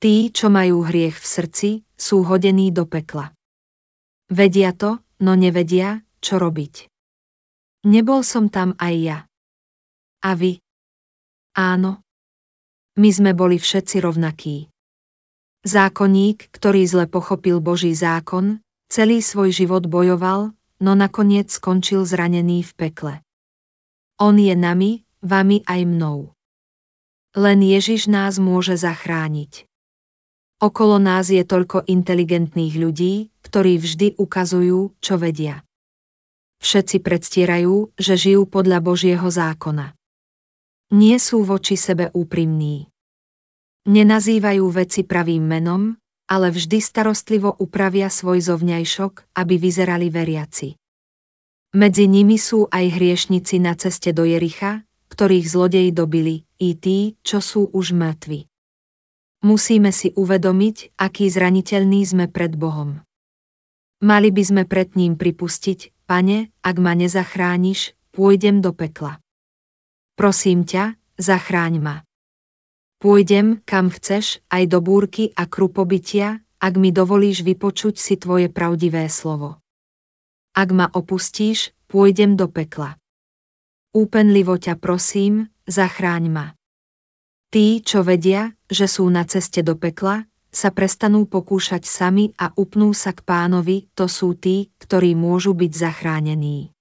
Tí, 0.00 0.32
čo 0.32 0.48
majú 0.48 0.82
hriech 0.82 1.14
v 1.14 1.26
srdci, 1.26 1.70
sú 1.94 2.24
hodení 2.24 2.72
do 2.72 2.88
pekla. 2.88 3.36
Vedia 4.32 4.72
to, 4.72 4.98
no 5.20 5.36
nevedia, 5.36 6.02
čo 6.24 6.40
robiť. 6.40 6.88
Nebol 7.86 8.24
som 8.24 8.48
tam 8.48 8.74
aj 8.80 8.94
ja. 8.96 9.18
A 10.24 10.30
vy? 10.34 10.58
Áno. 11.52 12.00
My 12.96 13.10
sme 13.12 13.36
boli 13.36 13.60
všetci 13.60 14.00
rovnakí. 14.00 14.72
Zákonník, 15.62 16.50
ktorý 16.50 16.82
zle 16.88 17.06
pochopil 17.06 17.62
Boží 17.62 17.94
zákon, 17.94 18.58
celý 18.90 19.22
svoj 19.22 19.54
život 19.54 19.86
bojoval, 19.86 20.50
no 20.82 20.92
nakoniec 20.98 21.52
skončil 21.52 22.02
zranený 22.02 22.66
v 22.66 22.72
pekle. 22.74 23.14
On 24.22 24.38
je 24.38 24.54
nami, 24.54 25.02
vami 25.18 25.66
aj 25.66 25.82
mnou. 25.82 26.30
Len 27.34 27.58
Ježiš 27.58 28.06
nás 28.06 28.38
môže 28.38 28.78
zachrániť. 28.78 29.66
Okolo 30.62 31.02
nás 31.02 31.26
je 31.26 31.42
toľko 31.42 31.90
inteligentných 31.90 32.78
ľudí, 32.78 33.34
ktorí 33.42 33.82
vždy 33.82 34.14
ukazujú, 34.22 34.94
čo 35.02 35.18
vedia. 35.18 35.66
Všetci 36.62 37.02
predstierajú, 37.02 37.98
že 37.98 38.14
žijú 38.14 38.46
podľa 38.46 38.78
Božieho 38.78 39.26
zákona. 39.26 39.98
Nie 40.94 41.18
sú 41.18 41.42
voči 41.42 41.74
sebe 41.74 42.14
úprimní. 42.14 42.86
Nenazývajú 43.90 44.62
veci 44.70 45.02
pravým 45.02 45.42
menom, 45.42 45.98
ale 46.30 46.54
vždy 46.54 46.78
starostlivo 46.78 47.58
upravia 47.58 48.06
svoj 48.06 48.38
zovňajšok, 48.38 49.34
aby 49.34 49.54
vyzerali 49.58 50.14
veriaci. 50.14 50.78
Medzi 51.72 52.04
nimi 52.04 52.36
sú 52.36 52.68
aj 52.68 53.00
hriešnici 53.00 53.56
na 53.56 53.72
ceste 53.72 54.12
do 54.12 54.28
Jericha, 54.28 54.84
ktorých 55.08 55.48
zlodej 55.48 55.88
dobili, 55.96 56.44
i 56.60 56.76
tí, 56.76 57.16
čo 57.24 57.40
sú 57.40 57.72
už 57.72 57.96
mŕtvi. 57.96 58.44
Musíme 59.40 59.88
si 59.88 60.12
uvedomiť, 60.12 61.00
aký 61.00 61.32
zraniteľný 61.32 62.04
sme 62.04 62.28
pred 62.28 62.60
Bohom. 62.60 63.00
Mali 64.04 64.28
by 64.28 64.42
sme 64.44 64.62
pred 64.68 64.92
ním 65.00 65.16
pripustiť, 65.16 66.04
pane, 66.04 66.52
ak 66.60 66.76
ma 66.76 66.92
nezachrániš, 66.92 67.96
pôjdem 68.12 68.60
do 68.60 68.76
pekla. 68.76 69.16
Prosím 70.12 70.68
ťa, 70.68 71.00
zachráň 71.16 71.80
ma. 71.80 71.96
Pôjdem, 73.00 73.64
kam 73.64 73.88
chceš, 73.88 74.44
aj 74.52 74.68
do 74.68 74.84
búrky 74.84 75.32
a 75.40 75.48
krupobytia, 75.48 76.44
ak 76.60 76.76
mi 76.76 76.92
dovolíš 76.92 77.40
vypočuť 77.40 77.96
si 77.96 78.20
tvoje 78.20 78.52
pravdivé 78.52 79.08
slovo. 79.08 79.61
Ak 80.52 80.68
ma 80.68 80.84
opustíš, 80.92 81.72
pôjdem 81.88 82.36
do 82.36 82.44
pekla. 82.44 83.00
Úpenlivo 83.96 84.60
ťa 84.60 84.76
prosím, 84.76 85.48
zachráň 85.64 86.28
ma. 86.28 86.46
Tí, 87.48 87.80
čo 87.80 88.04
vedia, 88.04 88.52
že 88.68 88.84
sú 88.84 89.08
na 89.08 89.24
ceste 89.24 89.64
do 89.64 89.80
pekla, 89.80 90.28
sa 90.52 90.68
prestanú 90.68 91.24
pokúšať 91.24 91.88
sami 91.88 92.36
a 92.36 92.52
upnú 92.52 92.92
sa 92.92 93.16
k 93.16 93.24
pánovi, 93.24 93.88
to 93.96 94.04
sú 94.12 94.36
tí, 94.36 94.68
ktorí 94.76 95.16
môžu 95.16 95.56
byť 95.56 95.72
zachránení. 95.72 96.76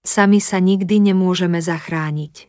Sami 0.00 0.40
sa 0.40 0.56
nikdy 0.56 1.12
nemôžeme 1.12 1.60
zachrániť. 1.60 2.48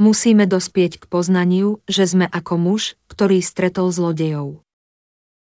Musíme 0.00 0.48
dospieť 0.48 1.04
k 1.04 1.08
poznaniu, 1.12 1.84
že 1.84 2.08
sme 2.08 2.24
ako 2.32 2.56
muž, 2.56 2.96
ktorý 3.12 3.44
stretol 3.44 3.92
zlodejov. 3.92 4.63